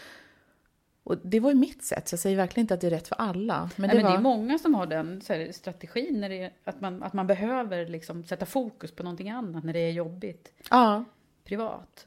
[1.06, 3.08] och det var ju mitt sätt, så jag säger verkligen inte att det är rätt
[3.08, 3.70] för alla.
[3.76, 6.52] Men, Nej, det, men det är många som har den här, strategin, när det är,
[6.64, 10.52] att, man, att man behöver liksom sätta fokus på någonting annat när det är jobbigt.
[10.70, 11.04] Ja.
[11.44, 12.06] Privat.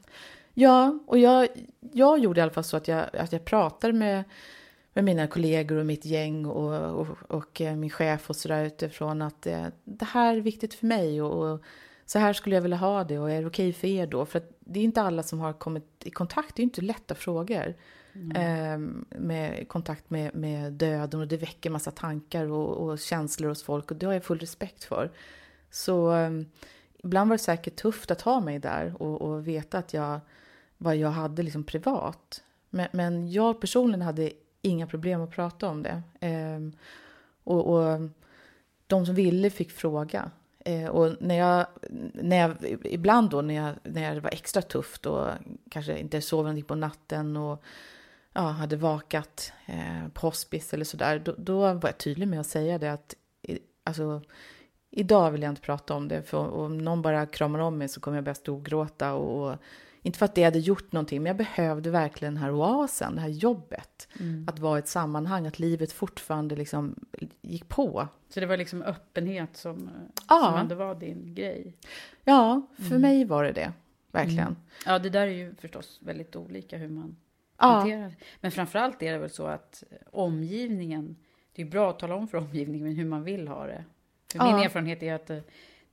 [0.54, 1.48] Ja, och jag,
[1.92, 4.24] jag gjorde i alla fall så att jag, att jag pratade med,
[4.94, 9.22] med mina kollegor och mitt gäng och, och, och eh, min chef och sådär utifrån
[9.22, 11.62] att det, eh, det här är viktigt för mig och, och,
[12.06, 14.26] så här skulle jag vilja ha det och är det okej okay för er då?
[14.26, 17.74] För det är inte alla som har kommit i kontakt, det är inte lätta frågor.
[18.20, 18.36] Mm.
[18.36, 23.62] Eh, med kontakt med, med döden och det väcker massa tankar och, och, känslor hos
[23.62, 25.10] folk och det har jag full respekt för.
[25.70, 26.30] Så eh,
[26.98, 30.20] ibland var det säkert tufft att ha mig där och, och veta att jag,
[30.78, 32.42] vad jag hade liksom privat.
[32.70, 36.02] Men, men jag personligen hade inga problem att prata om det.
[36.20, 36.60] Eh,
[37.44, 38.00] och, och,
[38.86, 40.30] de som ville fick fråga.
[40.64, 41.66] Eh, och när jag,
[42.14, 45.28] när jag, ibland då när jag, när det var extra tufft och
[45.70, 47.62] kanske inte sov någonting på natten och
[48.32, 52.46] ja, hade vakat eh, på hospice eller sådär, då, då var jag tydlig med att
[52.46, 53.14] säga det att
[53.84, 54.22] alltså,
[54.90, 58.00] idag vill jag inte prata om det, för om någon bara kramar om mig så
[58.00, 59.56] kommer jag börja storgråta och, och
[60.02, 63.20] inte för att det hade gjort någonting, men jag behövde verkligen den här oasen, det
[63.20, 64.08] här jobbet.
[64.20, 64.46] Mm.
[64.48, 66.94] Att vara i ett sammanhang, att livet fortfarande liksom
[67.40, 68.08] gick på.
[68.28, 69.90] Så det var liksom öppenhet som,
[70.28, 70.40] Ja.
[70.44, 71.74] som ändå var din grej?
[72.24, 73.00] Ja, för Mm.
[73.00, 73.72] mig var det det,
[74.12, 74.46] verkligen.
[74.46, 74.56] Mm.
[74.86, 77.16] Ja, det där är ju förstås väldigt olika hur man.
[77.66, 78.14] Hanterar det.
[78.40, 81.16] Men framförallt är det väl så att omgivningen,
[81.52, 83.84] det är bra att tala om för omgivningen hur man vill ha det.
[84.32, 84.44] För.
[84.44, 85.38] Min erfarenhet är att eh,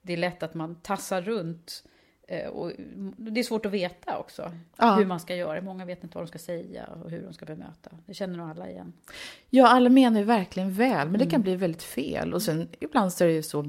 [0.01, 1.83] det är lätt att man tassar runt
[2.27, 2.71] eh, och
[3.17, 4.95] det är svårt att veta också Ja.
[4.95, 5.61] hur man ska göra.
[5.61, 7.91] Många vet inte vad de ska säga och hur de ska bemöta.
[8.05, 8.93] Det känner nog alla igen.
[9.49, 11.29] Ja, alla menar ju verkligen väl, men det Mm.
[11.29, 12.33] kan bli väldigt fel.
[12.33, 13.63] Och sen ibland så är det ju så,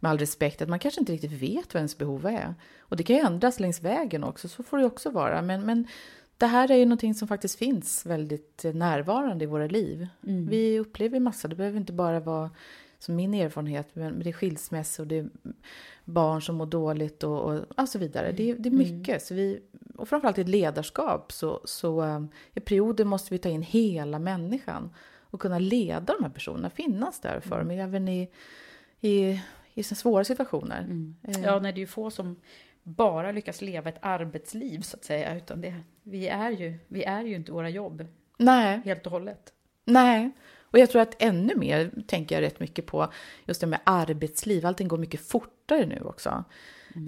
[0.00, 2.54] med all respekt, att man kanske inte riktigt vet vad ens behov är.
[2.78, 5.42] Och det kan ju ändras längs vägen också, så får det också vara.
[5.42, 5.86] Men, men
[6.38, 10.06] det här är ju någonting som faktiskt finns väldigt närvarande i våra liv.
[10.26, 10.46] Mm.
[10.46, 12.50] Vi upplever massa, det behöver inte bara vara
[12.98, 15.28] som min erfarenhet, men det är skilsmässor, det är
[16.04, 18.32] barn som mår dåligt och, och, och så vidare.
[18.32, 19.22] Det, är- det är mycket.
[19.22, 19.60] Så vi,
[19.96, 22.24] och framförallt i ett ledarskap så, så eh,
[22.54, 27.20] i perioder måste vi ta in hela människan och kunna leda de här personerna, finnas
[27.20, 28.28] där för dem, även i,
[29.00, 29.40] i,
[29.74, 30.86] i svåra situationer.
[31.22, 32.36] Eh, Ja, nej, det är ju få som
[32.84, 35.36] bara lyckas leva ett arbetsliv så att säga.
[35.36, 38.06] Utan det, vi, är ju, vi är ju inte våra jobb
[38.38, 39.52] Nej, helt och hållet.
[39.84, 40.30] nej.
[40.60, 43.12] Och jag tror att ännu mer tänker jag rätt mycket på
[43.44, 44.66] just det med arbetsliv.
[44.66, 46.44] Allting går mycket fortare nu också.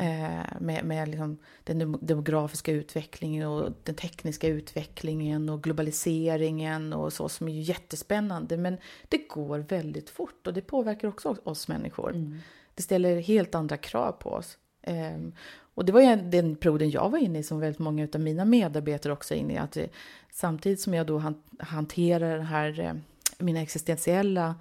[0.00, 7.12] Eh, med med liksom den dem- demografiska utvecklingen och den tekniska utvecklingen och globaliseringen och
[7.12, 8.56] så som är ju jättespännande.
[8.56, 8.76] Men
[9.08, 12.40] det går väldigt fort och det påverkar också oss människor.
[12.74, 14.58] Det ställer helt andra krav på oss.
[14.86, 15.32] Ehm,
[15.74, 18.44] och det var ju den perioden jag var inne i som väldigt många av mina
[18.44, 19.58] medarbetare också är inne i.
[19.58, 19.86] Att eh,
[20.32, 22.92] samtidigt som jag då han, hanterar den här, eh,
[23.38, 24.54] mina existentiella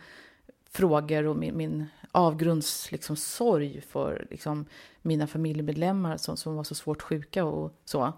[0.69, 4.65] frågor och min, min avgrunds liksom, sorg för liksom,
[5.01, 8.13] mina familjemedlemmar som, som var så svårt sjuka och så.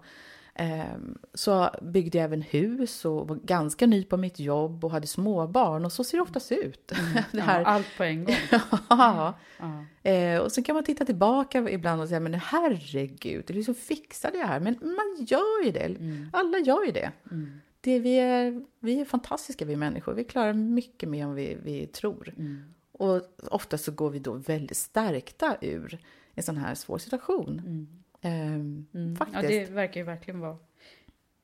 [0.60, 5.06] Ehm, så byggde jag även hus och var ganska ny på mitt jobb och hade
[5.06, 6.92] småbarn och så ser det oftast ut.
[7.32, 8.34] det här, Ja, allt på en gång.
[8.88, 9.34] ja.
[10.02, 14.38] Eh, och så kan man titta tillbaka ibland och säga, men herregud, det liksom fixade
[14.38, 14.60] jag här.
[14.60, 15.96] Men man gör ju det.
[16.32, 17.12] Alla gör ju det.
[17.80, 20.14] det vi, är, vi är fantastiska vi människor.
[20.14, 22.34] Vi klarar mycket mer än vi, vi tror.
[22.92, 25.98] Och ofta så går vi då väldigt stärkta ur
[26.34, 27.86] en sån här svår situation.
[28.20, 28.86] Ehm,
[29.18, 29.42] Faktiskt.
[29.42, 30.58] Ja, det verkar ju verkligen vara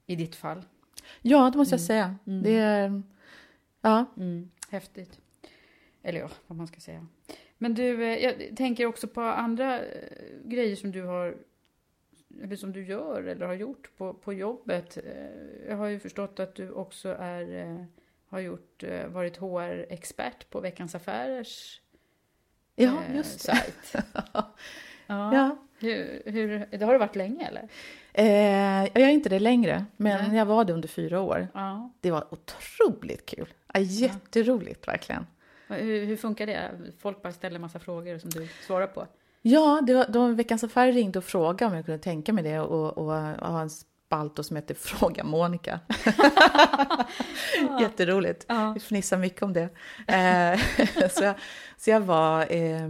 [0.06, 0.62] i ditt fall.
[1.22, 2.16] Ja, det måste jag säga.
[2.24, 3.02] Det är...
[3.80, 4.04] Ja.
[4.16, 4.50] Mm.
[4.70, 5.20] Häftigt.
[6.02, 7.06] Eller ja, vad man ska säga.
[7.58, 11.36] Men du, eh, jag tänker också på andra eh, grejer som du har
[12.42, 14.96] eller som du gör eller har gjort på, på jobbet.
[14.96, 17.86] Eh, Jag har ju förstått att du också är,
[18.26, 21.80] har gjort, varit HR-expert på Veckans Affärers
[22.76, 23.64] Ja, just det.
[26.24, 26.30] Ja.
[26.30, 26.32] Ja.
[26.32, 27.68] Hur, det har du varit länge eller?
[28.12, 30.38] Eh, jag är inte det längre, men Nej.
[30.38, 31.48] jag var det under fyra år.
[31.54, 31.90] Ja.
[32.00, 33.48] Det var otroligt kul.
[33.72, 35.26] Ja, jätteroligt, verkligen.
[35.68, 36.70] Hur, hur funkar det?
[36.98, 39.06] Folk bara ställer massa frågor som du svarar på.
[39.42, 42.60] Ja, det var, de Veckans Affärer ringde och frågade om jag kunde tänka mig det
[42.60, 43.08] och, och,
[43.38, 45.80] och ha en spalt som heter Fråga Monica.
[47.80, 48.46] Jätteroligt.
[48.74, 49.68] Vi fnissar mycket om det.
[50.06, 50.60] Eh,
[51.10, 51.34] så, jag,
[51.76, 52.88] så jag var eh,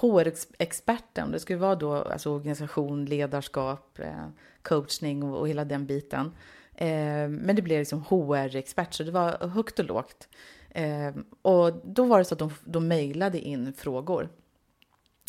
[0.00, 1.30] HR-experten.
[1.30, 4.28] Det skulle vara då alltså organisation, ledarskap, eh,
[4.62, 6.32] coachning och, och hela den biten.
[6.74, 10.28] Eh, men det blev liksom HR-expert, så det var högt och lågt.
[10.70, 14.28] Eh, och då var det så att de, de mejlade in frågor.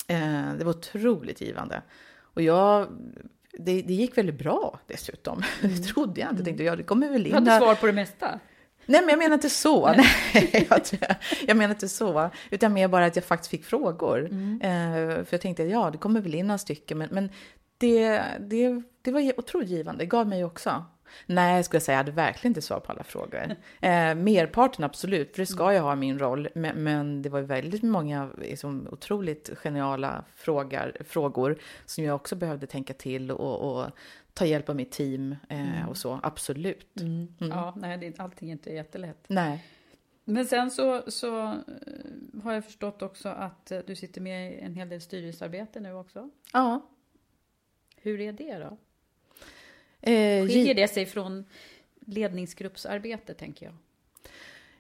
[0.08, 1.82] Eh, det var otroligt givande.
[2.20, 2.88] Och jag,
[3.54, 5.42] det, det gick väldigt bra dessutom.
[5.62, 6.44] Det trodde jag inte.
[6.44, 7.36] Tänkte, ja, det kommer väl Du in...
[7.36, 8.40] hade här- svar på det mesta.
[8.88, 9.92] Nej, men jag menar inte så.
[9.94, 11.02] Nej, jag, tror-
[11.48, 12.30] jag menar inte så.
[12.50, 14.24] Utan mer bara att jag faktiskt fick frågor.
[14.62, 14.70] Eh,
[15.06, 16.98] för jag tänkte, ja, det kommer väl in några stycken.
[16.98, 17.30] Men, men
[17.78, 20.04] det, det, det var otroligt givande.
[20.04, 20.86] Det gav mig också.
[21.26, 23.56] Nej, skulle jag säga, jag hade verkligen inte svar på alla frågor.
[23.82, 26.48] Eh, merparten absolut, för det ska jag ha i min roll.
[26.56, 32.68] Men, men det var väldigt många liksom, otroligt geniala frågor, frågor som jag också behövde
[32.68, 33.86] tänka till och, och
[34.38, 36.20] ta hjälp av mitt team eh, och så.
[36.24, 36.88] Absolut.
[37.40, 39.26] Ja, nej, det, allting är inte jättelätt.
[39.28, 39.66] Nej.
[40.24, 44.60] Men sen så, så eh, har jag förstått också att eh, du sitter med i
[44.60, 46.30] en hel del styrelsearbete nu också.
[46.54, 46.90] Ja.
[47.96, 48.78] Hur är det då?
[50.12, 51.46] Eh, Skiljer det sig från
[52.00, 53.76] ledningsgruppsarbete, tänker jag?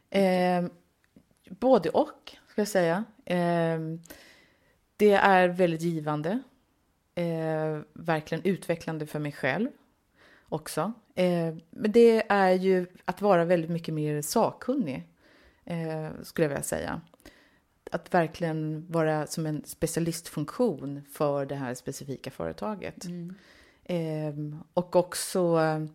[0.10, 0.70] Eh,
[1.50, 3.04] både och, ska jag säga.
[3.26, 3.80] Eh,
[4.98, 6.40] det är väldigt givande.
[7.18, 9.70] Eh, verkligen utvecklande för mig själv
[10.50, 10.94] också.
[11.16, 15.08] Eh, men det är ju att vara väldigt mycket mer sakkunnig,
[15.66, 17.02] eh, skulle jag vilja säga.
[17.92, 23.06] Att verkligen vara som en specialistfunktion för det här specifika företaget.
[23.86, 25.86] Ehm, och också eh,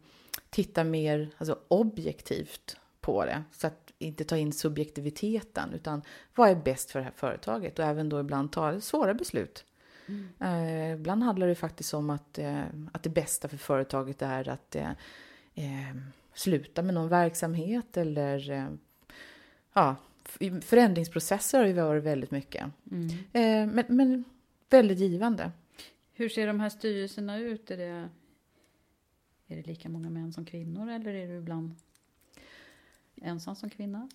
[0.51, 3.43] titta mer alltså, objektivt på det.
[3.53, 6.03] Så att inte ta in subjektiviteten, utan
[6.35, 7.79] vad är bäst för det här företaget?
[7.79, 9.65] Och även då ibland ta svåra beslut.
[10.07, 10.29] Mm.
[10.41, 14.77] Eh, ibland handlar det faktiskt om att, eh, att det bästa för företaget är att
[14.77, 14.91] eh,
[15.55, 15.97] eh
[16.35, 18.69] sluta med någon verksamhet eller eh,
[19.73, 19.97] ja,
[20.63, 22.67] förändringsprocesser har ju varit väldigt mycket.
[22.91, 23.09] Mm.
[23.09, 24.25] Eh, men, men
[24.71, 25.53] väldigt givande.
[26.13, 27.71] Hur ser de här styrelserna ut?
[27.71, 28.09] Är det,
[29.47, 31.75] är det lika många män som kvinnor eller är du ibland
[33.17, 34.09] ensam som kvinna?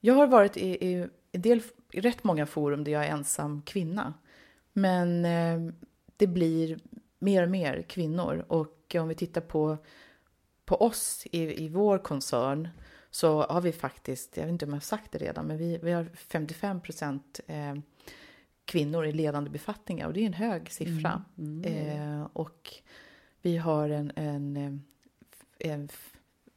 [0.00, 1.62] Jag har varit i, i, i, del,
[1.92, 4.14] i rätt många forum där jag är ensam kvinna.
[4.72, 5.74] Men eh,
[6.16, 6.78] det blir
[7.18, 8.44] mer och mer kvinnor.
[8.48, 9.76] Och om vi tittar på,
[10.64, 12.68] på oss i, i vår koncern
[13.10, 15.78] så har vi faktiskt, jag vet inte om jag har sagt det redan, men vi,
[15.82, 17.74] vi har 55 procent eh,
[18.64, 21.24] kvinnor i ledande befattningar och det är en hög siffra.
[21.38, 21.64] Mm.
[21.64, 22.20] Mm.
[22.20, 22.74] Eh, och
[23.42, 25.88] vi har en, en, eh, en,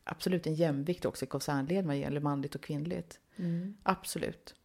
[0.04, 3.20] absolut en jämvikt också i koncernledningen vad gäller manligt och kvinnligt.
[3.36, 3.78] Mm.
[3.84, 4.56] Absolut.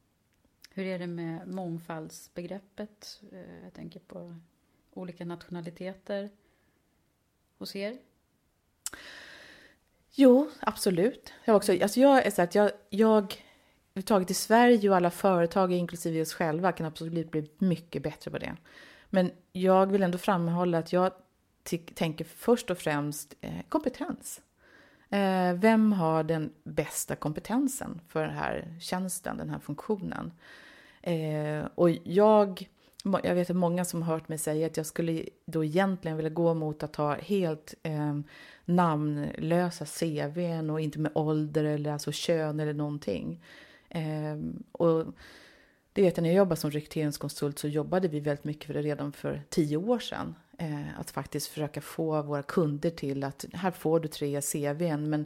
[0.80, 3.20] Hur är det med mångfaldsbegreppet?
[3.32, 4.34] Eh, jag tänker på
[4.90, 6.30] olika nationaliteter
[7.58, 7.98] hos er.
[10.10, 11.32] Jo, absolut.
[11.44, 13.24] Jag, också, alltså jag är så att jag, jag
[13.90, 18.38] överhuvudtaget i Sverige och alla företag, inklusive oss själva, kan absolut bli mycket bättre på
[18.38, 18.56] det.
[19.10, 21.12] Men jag vill ändå framhålla att jag
[21.94, 24.40] tänker först och främst eh, kompetens.
[25.10, 30.32] Eh, vem har den bästa kompetensen för den här tjänsten, den här funktionen?
[31.02, 32.68] Eh, och jag,
[33.22, 36.30] jag vet att många som har hört mig säga att jag skulle då egentligen vilja
[36.30, 38.20] gå mot att ha helt eh,
[38.64, 43.44] namnlösa CVn och inte med ålder eller alltså kön eller någonting.
[43.88, 44.38] Eh,
[44.72, 45.06] och
[45.92, 48.82] det vet jag, när jag jobbade som rekryteringskonsult så jobbade vi väldigt mycket för det
[48.82, 50.34] redan för tio år sedan.
[50.58, 55.24] Eh, att faktiskt försöka få våra kunder till att här får du tre CVn men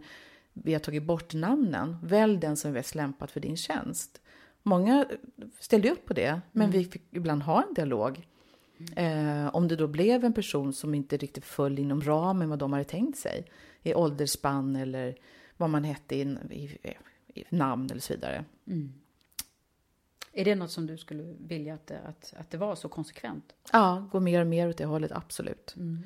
[0.52, 1.96] vi har tagit bort namnen.
[2.02, 4.20] Välj den som är bäst lämpad för din tjänst.
[4.66, 5.06] Många
[5.58, 6.78] ställde upp på det, men mm.
[6.78, 8.26] vi fick ibland ha en dialog.
[8.96, 12.72] Eh, om det då blev en person som inte riktigt föll inom ramen vad de
[12.72, 13.50] hade tänkt sig
[13.82, 15.16] i åldersspann eller
[15.56, 16.94] vad man hette i, i,
[17.40, 18.44] i namn eller så vidare.
[18.66, 18.92] Mm.
[20.32, 23.54] Är det något som du skulle vilja att det, att, att det var så konsekvent?
[23.72, 25.74] Ja, gå mer och mer åt det hållet, absolut.
[25.76, 26.02] Mm.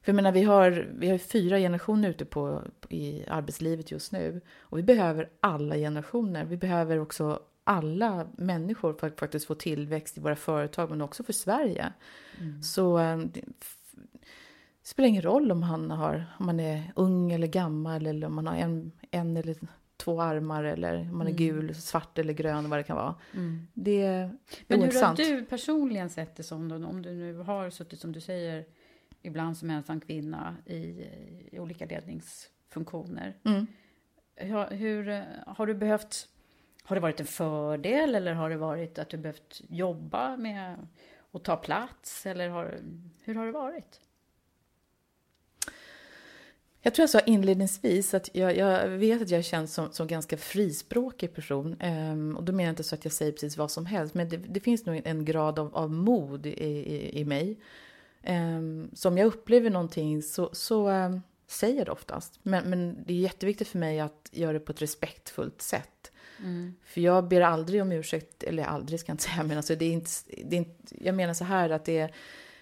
[0.00, 4.40] För jag menar, vi har, vi har fyra generationer ute på, i arbetslivet just nu.
[4.58, 6.44] Och vi behöver alla generationer.
[6.44, 11.24] Vi behöver också alla människor för att faktiskt få tillväxt i våra företag, men också
[11.24, 11.92] för Sverige.
[12.40, 12.62] Mm.
[12.62, 13.44] Så eh, det
[14.82, 18.46] spelar ingen roll om, han har, om man är ung eller gammal eller om man
[18.46, 19.56] har en, en eller
[19.96, 21.36] två armar eller om man är mm.
[21.36, 23.14] gul, svart eller grön, vad det kan vara.
[23.34, 23.66] Mm.
[23.74, 24.30] Det är
[24.66, 28.12] Men hur har du personligen sett det som då, om du nu har suttit som
[28.12, 28.64] du säger,
[29.22, 30.76] ibland som ensam kvinna i,
[31.52, 33.36] i olika ledningsfunktioner.
[33.44, 33.66] Mm.
[34.36, 36.28] Hur, hur, har du behövt,
[36.86, 40.86] har det varit en fördel eller har det varit att du behövt jobba med
[41.32, 42.80] att ta plats eller har,
[43.22, 44.00] hur har det varit?
[46.80, 50.36] Jag tror jag sa inledningsvis att jag, jag vet att jag känns som, som ganska
[50.36, 51.82] frispråkig person.
[51.82, 54.28] Um, och då menar jag inte så att jag säger precis vad som helst, men
[54.28, 57.60] det, det finns nog en grad av, av mod i, i, i mig.
[58.22, 62.38] Ehm, um, så om jag upplever någonting så, så um, säger jag det oftast.
[62.42, 66.12] Men, men det är jätteviktigt för mig att göra det på ett respektfullt sätt.
[66.42, 66.74] Mm.
[66.84, 69.84] För jag ber aldrig om ursäkt, eller aldrig ska jag inte säga, men alltså det
[69.84, 70.10] är inte,
[70.44, 72.14] det är inte, jag menar så här att det är,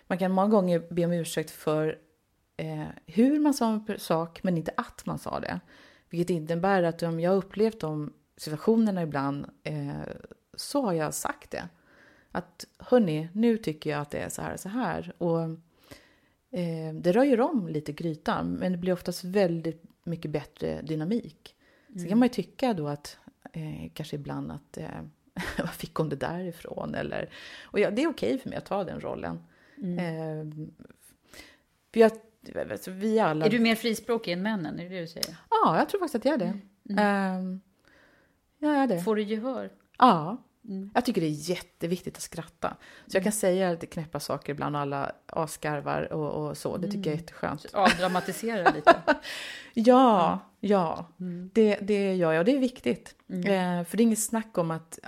[0.07, 1.99] man kan många gånger be om ursäkt för
[2.57, 5.61] eh, hur man sa en sak, men inte att man sa det.
[6.11, 9.91] Vilket innebär att om jag upplevt de situationerna ibland eh,
[10.55, 11.69] så har jag sagt det.
[12.31, 15.13] Att hörni, nu tycker jag att det är så här och så här.
[15.19, 15.43] Och
[16.51, 21.57] eh, det röjer om lite grytan, men det blir oftast väldigt mycket bättre dynamik.
[21.89, 21.99] Mm.
[21.99, 23.19] Sen kan man ju tycka då att
[23.55, 24.89] eh, kanske ibland att eh,
[25.59, 26.95] vad fick hon det därifrån?
[26.95, 27.31] Eller,
[27.65, 29.39] och ja, det är okej för mig att ta den rollen.
[29.83, 29.99] Mm.
[29.99, 30.67] Eh,
[31.93, 32.13] för jag
[32.71, 33.47] Alltså, vi alla...
[33.47, 34.79] Är du mer frispråkig än männen?
[34.81, 35.37] Är det det du säger?
[35.51, 36.59] Ja, jag tror faktiskt att jag är det.
[36.91, 37.39] Mm.
[37.39, 37.61] Mm.
[38.59, 39.03] jag är det.
[39.03, 39.71] Får du gehör?
[39.99, 40.45] Ja.
[40.69, 40.91] Mm.
[40.95, 42.77] Jag tycker det är jätteviktigt att skratta.
[43.07, 46.77] Så jag kan säga lite knäppa saker ibland och alla asgarvar och, och så.
[46.77, 47.21] Det tycker jag är mm.
[47.21, 47.67] jätteskönt.
[47.73, 48.97] Ja, dramatisera lite.
[49.75, 51.09] ja, ja.
[51.21, 51.51] Mm.
[51.55, 53.15] Det, det gör jag och det är viktigt.
[53.29, 53.41] Mm.
[53.81, 54.99] Eh, för det är inget snack om att,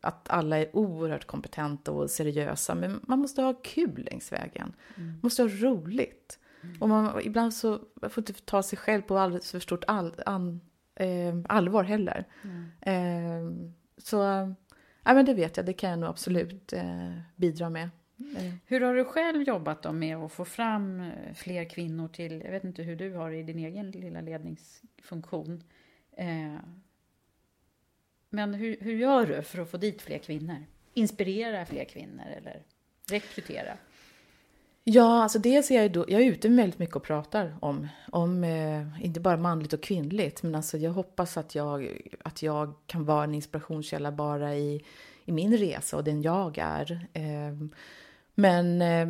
[0.00, 2.74] att alla är oerhört kompetenta och seriösa.
[2.74, 4.72] Men man måste ha kul längs vägen.
[4.94, 6.38] Man måste ha roligt.
[6.80, 10.14] Och man, ibland så man får inte ta sig själv på alldeles för stort all,
[10.26, 10.60] an,
[10.94, 12.24] eh, allvar heller.
[12.42, 12.70] Mm.
[12.80, 14.54] Eh, så
[15.04, 17.90] ja, men det vet jag, det kan jag nog absolut eh, bidra med.
[18.18, 18.52] Mm.
[18.66, 22.50] Hur har du själv jobbat då med att få fram eh, fler kvinnor till, jag
[22.50, 25.62] vet inte hur du har det i din egen lilla ledningsfunktion.
[26.12, 26.56] Eh,
[28.30, 30.64] men hur, hur gör du för att få dit fler kvinnor?
[30.94, 32.62] Inspirera fler kvinnor eller
[33.10, 33.76] rekrytera?
[34.84, 38.44] Ja, alltså dels är jag, då, jag är ute väldigt mycket och pratar om, om
[38.44, 43.04] eh, inte bara manligt och kvinnligt, men alltså jag hoppas att jag, att jag kan
[43.04, 44.84] vara en inspirationskälla bara i,
[45.24, 47.08] i min resa och den jag är.
[47.12, 47.68] Eh,
[48.34, 49.08] men eh,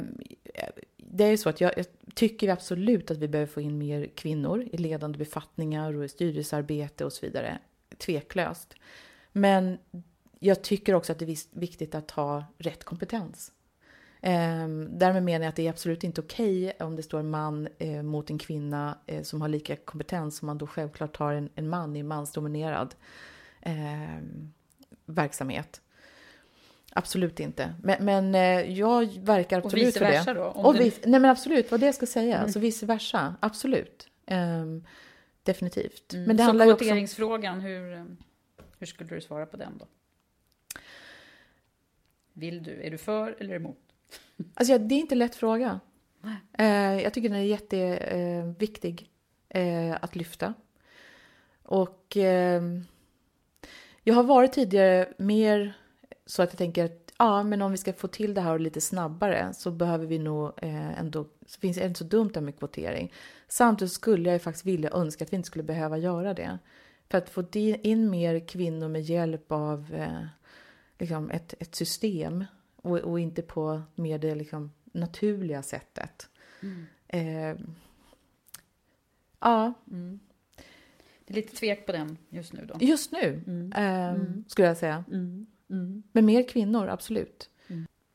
[0.97, 4.07] det är ju så att jag, jag, tycker absolut att vi behöver få in mer
[4.07, 7.59] kvinnor i ledande befattningar och i styrelsearbete och så vidare.
[7.99, 8.75] Tveklöst.
[9.33, 9.79] Men
[10.39, 13.53] jag tycker också att det är viktigt att ha rätt kompetens.
[14.23, 17.31] Eh, därmed menar jag att det är absolut inte okej okay om det står en
[17.31, 21.33] man eh, mot en kvinna eh, som har lika kompetens som man då självklart tar
[21.33, 22.95] en, en man i en mansdominerad
[23.63, 24.19] eh,
[25.07, 25.81] verksamhet.
[26.93, 27.75] Absolut inte.
[27.83, 30.41] Men, men eh, jag verkar absolut och vice versa för det.
[30.41, 30.81] Då, och du...
[30.81, 32.35] Nej men absolut, vad det jag ska säga.
[32.35, 32.45] Mm.
[32.45, 34.09] Alltså vice versa, absolut.
[34.27, 34.87] Um,
[35.43, 36.13] definitivt.
[36.13, 36.25] Mm.
[36.27, 37.67] Men det Så handlar kvoteringsfrågan, också...
[37.67, 38.17] hur,
[38.79, 39.87] hur skulle du svara på den då?
[42.33, 43.79] Vill du, är du för eller emot?
[44.55, 45.81] Alltså det är inte en lätt fråga.
[46.61, 49.11] Uh, jag tycker den är jätteviktig
[49.57, 50.55] uh, att lyfta.
[51.63, 52.85] Och ehm,
[54.03, 55.77] jag har varit tidigare mer
[56.27, 58.81] så att jag tänker att ja, men om vi ska få till det här lite
[58.81, 63.13] snabbare så behöver vi nog eh, ändå, så finns det inte så dumt med kvotering.
[63.49, 66.59] Samtidigt skulle jag faktiskt vilja önska att vi inte skulle behöva göra det.
[67.11, 70.27] För att få in mer kvinnor med hjälp av eh,
[70.99, 72.45] liksom ett, ett system
[72.83, 76.29] och, och, inte på mer det liksom naturliga sättet.
[76.63, 76.87] Mm.
[77.09, 77.67] Eh,
[79.41, 79.73] ja.
[79.91, 80.21] Mm.
[81.25, 82.75] Det är lite tvek på den just nu då?
[82.81, 83.43] Just nu.
[83.77, 84.15] Eh,
[84.47, 85.05] skulle jag säga.
[85.09, 85.47] Mm.
[86.13, 87.51] Men mer kvinnor, absolut.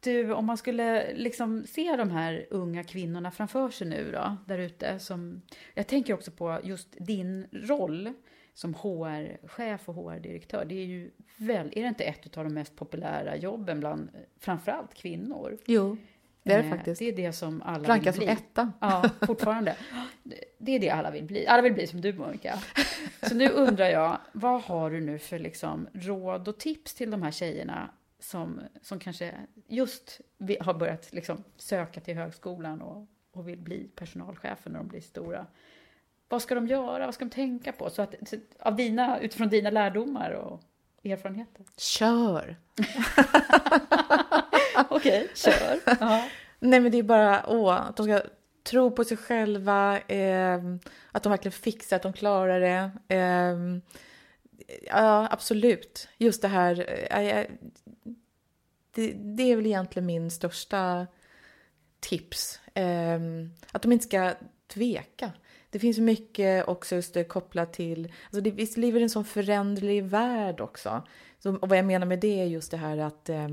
[0.06, 4.58] Du, om man skulle liksom se de här unga kvinnorna framför sig nu då, där
[4.58, 5.00] ute.
[5.00, 5.42] Som,
[5.74, 8.14] jag tänker också på just din roll
[8.56, 10.66] som HR-chef och HR-direktör.
[10.66, 14.94] Det är ju väl, är det inte ett av de mest populära jobben bland framförallt
[14.94, 15.58] kvinnor?
[15.66, 15.98] Jo,
[16.44, 17.00] det är det eh, faktiskt.
[17.00, 18.36] Det är det som alla Rankas vill bli.
[18.36, 18.72] som etta.
[18.80, 19.76] Ja, fortfarande.
[20.58, 21.48] Det är det alla vill bli.
[21.48, 22.60] Alla vill bli som du, Monica.
[23.22, 27.22] Så nu undrar jag, vad har du nu för liksom råd och tips till de
[27.22, 27.90] här tjejerna
[28.20, 29.34] som, som kanske
[29.68, 30.22] just
[30.60, 35.46] har börjat liksom söka till högskolan och, och vill bli personalchefer när de blir stora?
[36.30, 37.06] Vad ska de göra?
[37.06, 37.90] Vad ska de tänka på?
[37.90, 40.62] Så att, så, av dina, utifrån dina lärdomar och
[41.04, 41.66] erfarenheter.
[41.78, 42.56] Kör!
[44.90, 45.80] Okej, kör.
[46.00, 46.30] Ja.
[46.60, 48.22] Nej, men det är bara åh, att de ska
[48.64, 50.60] tro på sig själva, eh,
[51.12, 52.92] att de verkligen fixar, att de klarar det.
[53.16, 53.58] Eh,
[54.86, 56.08] ja, absolut.
[56.18, 56.80] Just det här,
[57.20, 57.46] eh,
[58.92, 61.08] det, det, är väl egentligen min största
[62.00, 62.60] tips.
[62.74, 63.20] Eh,
[63.72, 64.34] att de inte ska
[64.68, 65.32] tveka.
[65.76, 69.26] Det finns mycket också just det kopplat till, alltså det, vi lever i en sån
[69.26, 71.04] föränderlig värld också.
[71.40, 73.48] Så, och vad jag menar med det är just det här att eh,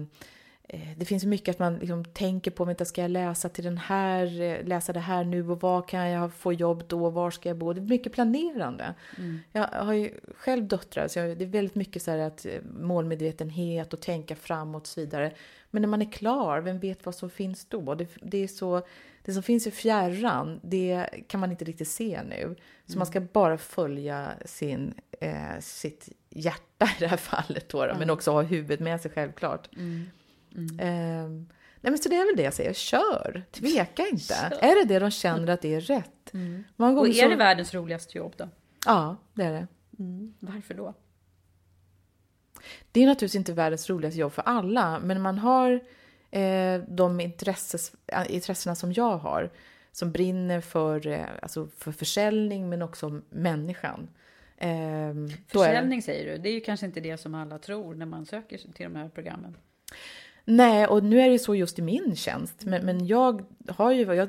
[0.73, 3.79] Eh, det finns mycket att man liksom tänker på, vänta ska jag läsa till den
[3.79, 7.49] här, eh, läsa det här nu och var kan jag få jobb då, var ska
[7.49, 7.73] jag bo?
[7.73, 8.95] Det är mycket planerande.
[9.19, 9.39] Mm.
[9.53, 13.93] Jag har ju själv döttrar så det är väldigt mycket så här att eh, målmedvetenhet
[13.93, 15.33] och tänka framåt och så vidare.
[15.71, 17.95] Men när man är klar, vem vet vad som finns då?
[17.95, 18.83] Det, det är så,
[19.25, 22.57] det som finns i fjärran, det kan man inte riktigt se nu.
[22.87, 22.99] Så mm.
[22.99, 27.99] man ska bara följa sin, eh, sitt hjärta i det här fallet då, mm.
[27.99, 29.69] men också ha huvudet med sig självklart.
[29.77, 30.11] Mm.
[30.57, 30.79] Mm.
[30.79, 31.31] Eh,
[31.81, 33.45] nej men så det är väl det jag säger, kör!
[33.51, 34.35] Tveka inte.
[34.51, 34.65] Kör.
[34.65, 36.35] Är det det de känner att det är rätt?
[36.35, 36.65] Mm.
[36.77, 37.29] Och är så...
[37.29, 38.49] det världens roligaste jobb då?
[38.87, 39.67] Ja, det är det.
[39.99, 40.35] Mm.
[40.39, 40.95] Varför då?
[42.93, 45.81] Det är naturligtvis inte världens roligaste jobb för alla, men man har
[46.33, 47.93] eh, de intresses,
[48.29, 49.51] intressena som jag har,
[49.93, 54.09] som brinner för, eh, alltså för försäljning men också människan.
[54.57, 55.15] Eh,
[55.49, 56.03] Försäljning är...
[56.03, 58.85] säger du, det är ju kanske inte det som alla tror när man söker till
[58.85, 59.57] de här programmen.
[60.45, 62.65] Nej, och nu är det så just i min tjänst.
[62.65, 64.29] Men, men jag har ju, jag,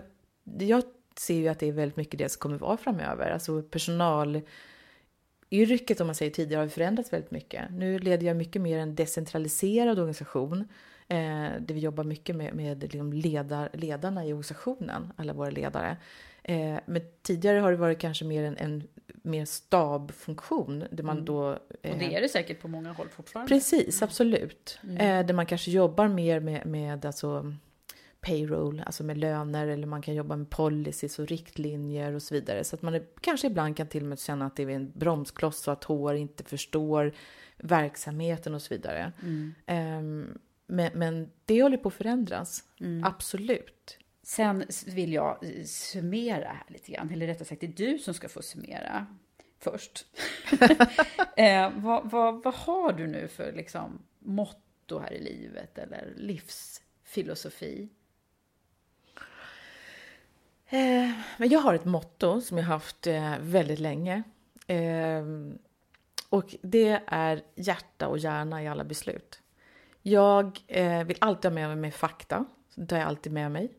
[0.60, 0.84] jag
[1.18, 3.32] ser ju att det är väldigt mycket det som kommer vara framöver.
[3.32, 7.72] Alltså personalyrket, om man säger tidigare, har förändrats väldigt mycket.
[7.72, 10.68] Nu leder jag mycket mer en decentraliserad organisation.
[11.08, 15.98] Eh, där vi jobbar mycket med, med liksom ledar, ledarna i organisationen, alla våra ledare.
[16.44, 18.84] Eh, men tidigare har det varit kanske mer en, en
[19.24, 20.84] mer stabfunktion.
[20.92, 21.26] Där man mm.
[21.26, 21.50] då,
[21.82, 23.50] eh, och det är det säkert på många håll fortfarande.
[23.50, 24.08] Precis, mm.
[24.08, 24.80] absolut.
[24.84, 24.98] Mm.
[24.98, 27.54] Eh, där man kanske jobbar mer med, med alltså,
[28.22, 32.64] payroll, alltså med löner eller man kan jobba med policies och riktlinjer och så vidare.
[32.64, 34.92] Så att man är, kanske ibland kan till och med känna att det är en
[34.96, 37.14] bromskloss och att HR inte förstår
[37.58, 39.12] verksamheten och så vidare.
[39.22, 39.54] Mm.
[39.98, 42.64] Um, men, men det håller på att förändras.
[42.80, 43.04] Mm.
[43.04, 43.98] Absolut.
[44.24, 48.30] Sen vill jag summera här lite grann, eller rättare sagt det är du som ska
[48.30, 49.08] få summera
[49.60, 50.06] först.
[51.38, 57.90] eh, vad, vad, vad har du nu för liksom, motto här i livet eller livsfilosofi?
[60.66, 64.24] Eh, men jag har ett motto som jag haft eh, väldigt länge.
[64.68, 65.24] Eh,
[66.30, 69.43] och det är hjärta och hjärna i alla beslut.
[70.04, 72.46] Jag eh, vill alltid ha med mig fakta.
[72.76, 73.72] Det tar jag alltid med mig.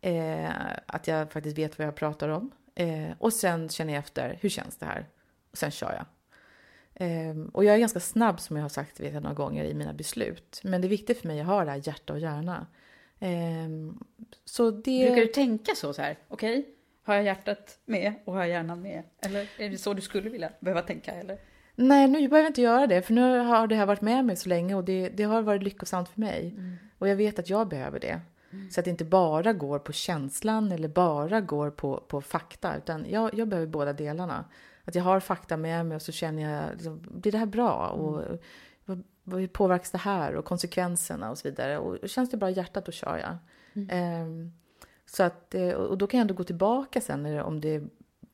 [0.00, 0.50] Eh,
[0.86, 2.50] att jag faktiskt vet vad jag pratar om.
[2.74, 5.08] Eh, och sen känner jag efter, hur känns det här?
[5.50, 6.06] Och sen kör jag.
[6.94, 9.74] Eh, och jag är ganska snabb som jag har sagt vet jag, några gånger i
[9.74, 10.60] mina beslut.
[10.64, 12.66] Men det är viktigt för mig att ha det här hjärta och hjärna.
[13.18, 13.68] Eh,
[14.44, 15.06] så det...
[15.06, 16.72] Brukar du tänka så, så här, okej, okay,
[17.02, 19.02] har jag hjärtat med och har jag hjärnan med?
[19.20, 21.12] Eller är det så du skulle vilja behöva tänka?
[21.12, 21.38] Eller?
[21.80, 24.36] Nej, nu behöver jag inte göra det, för nu har det här varit med mig
[24.36, 26.54] så länge och det, det har varit lyckosamt för mig.
[26.58, 26.76] Mm.
[26.98, 28.20] Och jag vet att jag behöver det.
[28.50, 28.70] Mm.
[28.70, 33.06] Så att det inte bara går på känslan eller bara går på, på fakta, utan
[33.10, 34.44] jag, jag behöver båda delarna.
[34.84, 37.86] Att jag har fakta med mig och så känner jag, liksom, blir det här bra?
[37.86, 38.38] Och mm.
[38.84, 40.34] vad, vad påverkas det här?
[40.34, 41.78] Och konsekvenserna och så vidare.
[41.78, 43.36] Och känns det bra i hjärtat, då kör jag.
[44.22, 44.52] Um,
[45.06, 47.82] så att, eh, och då kan jag ändå gå tillbaka sen om det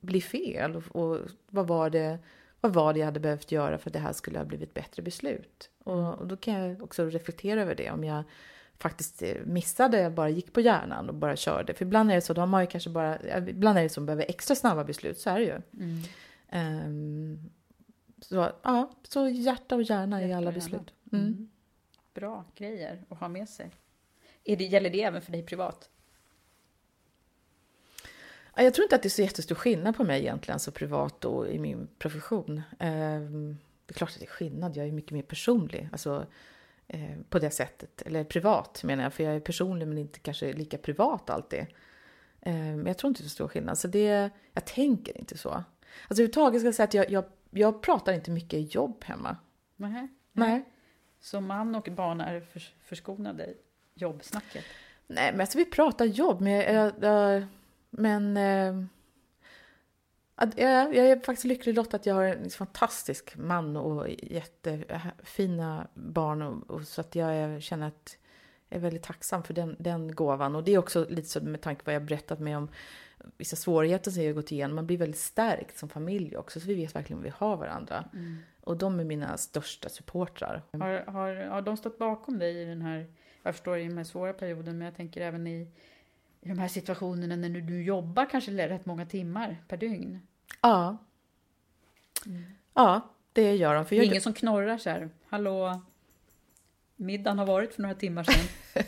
[0.00, 0.76] blir fel.
[0.76, 1.18] Och, och
[1.50, 2.18] vad var det
[2.64, 4.74] vad var det jag hade behövt göra för att det här skulle ha blivit ett
[4.74, 5.70] bättre beslut?
[5.78, 6.10] Och, mm.
[6.10, 7.90] och, då kan jag också reflektera över det.
[7.90, 8.22] Om jag
[8.78, 11.74] faktiskt eh, missade, bara gick på hjärnan och bara körde.
[11.74, 14.00] För ibland är det så, då har man ju kanske bara, ibland är det så
[14.00, 15.60] man behöver extra snabba beslut, så är det ju.
[15.80, 16.86] Mm.
[16.86, 17.50] Um,
[18.20, 20.94] så, ja, så hjärta och hjärna hjärta i alla beslut.
[21.12, 21.24] Mm.
[21.24, 21.50] Mm.
[22.14, 23.70] Bra grejer att ha med sig.
[24.44, 25.90] Är det, gäller det även för dig privat?
[28.56, 31.48] Jag tror inte att det är så jättestor skillnad på mig egentligen, så privat och
[31.48, 32.62] i min profession.
[32.78, 35.88] Ehm, det är klart att det är skillnad, jag är mycket mer personlig.
[35.92, 36.26] Alltså,
[36.88, 38.02] eh, på det sättet.
[38.02, 41.66] Eller privat menar jag, för jag är personlig men inte kanske lika privat alltid.
[42.40, 43.78] Ehm, men jag tror inte det är så stor skillnad.
[43.78, 45.50] Så det, jag tänker inte så.
[45.50, 45.64] Alltså
[46.10, 49.36] överhuvudtaget ska jag säga att jag, jag, jag pratar inte mycket jobb hemma.
[49.76, 50.08] Nej.
[50.32, 50.64] Nej.
[51.20, 52.46] Så man och barn är
[52.84, 53.54] förskonade
[53.94, 54.64] jobbsnacket?
[55.06, 56.40] Nej, men alltså vi pratar jobb.
[56.40, 57.46] Men jag, jag, jag
[57.98, 58.86] men eh,
[60.56, 66.42] jag, är faktiskt lycklig lottad att jag har en fantastisk man och jättefina barn.
[66.42, 68.16] Och, och så att jag är, känner att
[68.68, 70.56] jag är väldigt tacksam för den, den gåvan.
[70.56, 72.68] Och det är också lite så med tanke på vad jag berättat med om
[73.36, 74.76] vissa svårigheter som jag har gått igenom.
[74.76, 78.04] Man blir väldigt stärkt som familj också, så vi vet verkligen vad vi har varandra.
[78.12, 78.36] Mm.
[78.60, 80.62] Och de är mina största supportrar.
[80.72, 83.06] Har, har, har de stått bakom dig i den här,
[83.42, 85.68] jag förstår i den här svåra perioden, men jag tänker även i
[86.44, 90.20] i de här situationerna när du jobbar kanske rätt många timmar per dygn?
[90.62, 90.96] Ja.
[92.26, 92.44] Mm.
[92.74, 93.86] Ja, det gör de.
[93.86, 94.04] För jag...
[94.04, 95.80] Ingen som knorrar så här, hallå,
[96.96, 98.46] middagen har varit för några timmar sedan.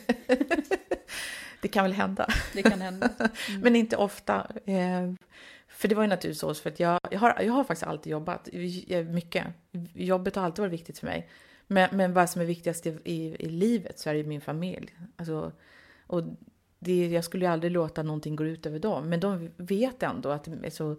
[1.62, 2.28] det kan väl hända.
[2.54, 3.10] Det kan hända.
[3.48, 3.60] Mm.
[3.60, 4.50] Men inte ofta.
[4.64, 5.12] Eh,
[5.68, 8.10] för det var ju naturligtvis så, för att jag, jag, har, jag har faktiskt alltid
[8.10, 8.48] jobbat
[9.10, 9.46] mycket.
[9.94, 11.28] Jobbet har alltid varit viktigt för mig.
[11.66, 14.94] Men, men vad som är viktigast i, i, i livet så är det min familj.
[15.16, 15.52] Alltså,
[16.06, 16.22] och
[16.78, 19.08] det, jag skulle ju aldrig låta någonting gå ut över dem.
[19.08, 20.96] Men de vet ändå att alltså,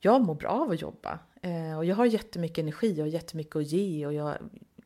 [0.00, 1.18] jag mår bra av att jobba.
[1.42, 4.34] Eh, och jag har jättemycket energi och jättemycket att ge och jag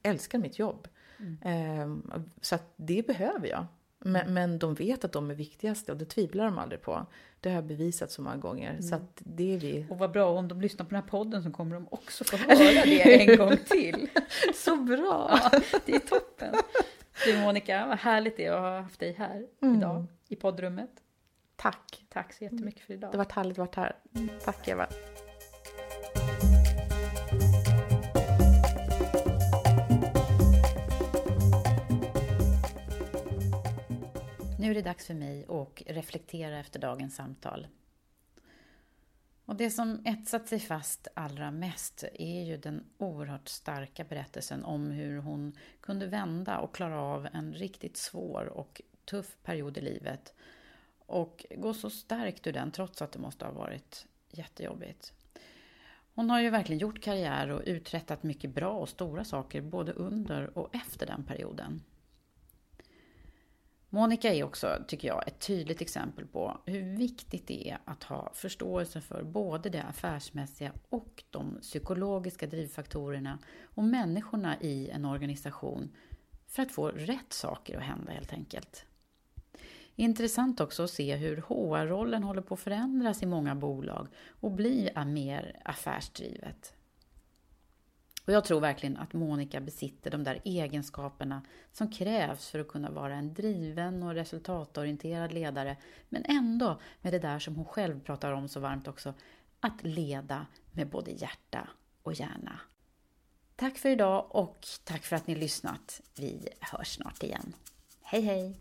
[0.03, 0.89] älskar mitt jobb.
[1.19, 1.39] Mm.
[1.43, 3.67] Eh, så att det behöver jag.
[4.05, 7.07] Men, men, de vet att de är viktigast och det tvivlar de aldrig på.
[7.41, 8.71] Det har jag bevisat så många gånger.
[8.71, 8.83] Mm.
[8.83, 9.87] Så att det är vi.
[9.91, 12.37] Och vad bra, om de lyssnar på den här podden så kommer de också få
[12.49, 14.09] höra det en gång till.
[14.55, 15.39] så bra!
[15.53, 16.55] Ja, det är toppen.
[17.24, 19.78] Du Monica, vad härligt det är att ha haft dig här mm.
[19.78, 20.91] idag i poddrummet.
[21.57, 22.05] Tack.
[22.09, 23.12] Tack så jättemycket för idag.
[23.12, 23.97] Det varit härligt att vara här.
[24.45, 24.87] Tack Eva.
[34.59, 37.66] Nu är det dags för mig att reflektera efter dagens samtal.
[39.51, 44.90] Och det som etsat sig fast allra mest är ju den oerhört starka berättelsen om
[44.90, 50.35] hur hon kunde vända och klara av en riktigt svår och tuff period i livet
[50.98, 55.12] och gå så starkt ur den trots att det måste ha varit jättejobbigt.
[56.14, 60.59] Hon har ju verkligen gjort karriär och uträttat mycket bra och stora saker både under
[60.59, 61.82] och efter den perioden.
[63.93, 68.31] Monica är också, tycker jag, ett tydligt exempel på hur viktigt det är att ha
[68.35, 75.97] förståelse för både det affärsmässiga och de psykologiska drivfaktorerna och människorna i en organisation
[76.47, 78.85] för att få rätt saker att hända helt enkelt.
[79.97, 84.09] Intressant också att se hur HR-rollen håller på att förändras i många bolag
[84.41, 86.75] och bli mer affärsdrivet.
[88.25, 91.43] Och jag tror verkligen att Monica besitter de där egenskaperna
[91.73, 95.77] som krävs för att kunna vara en driven och resultatorienterad ledare,
[96.09, 99.15] men ändå med det där som hon själv pratar om så varmt också,
[99.61, 101.69] att leda med både hjärta
[102.03, 102.61] och hjärna.
[103.57, 106.01] Tack för idag och tack för att ni lyssnat.
[106.17, 107.55] Vi hörs snart igen.
[108.03, 108.61] Hej hej!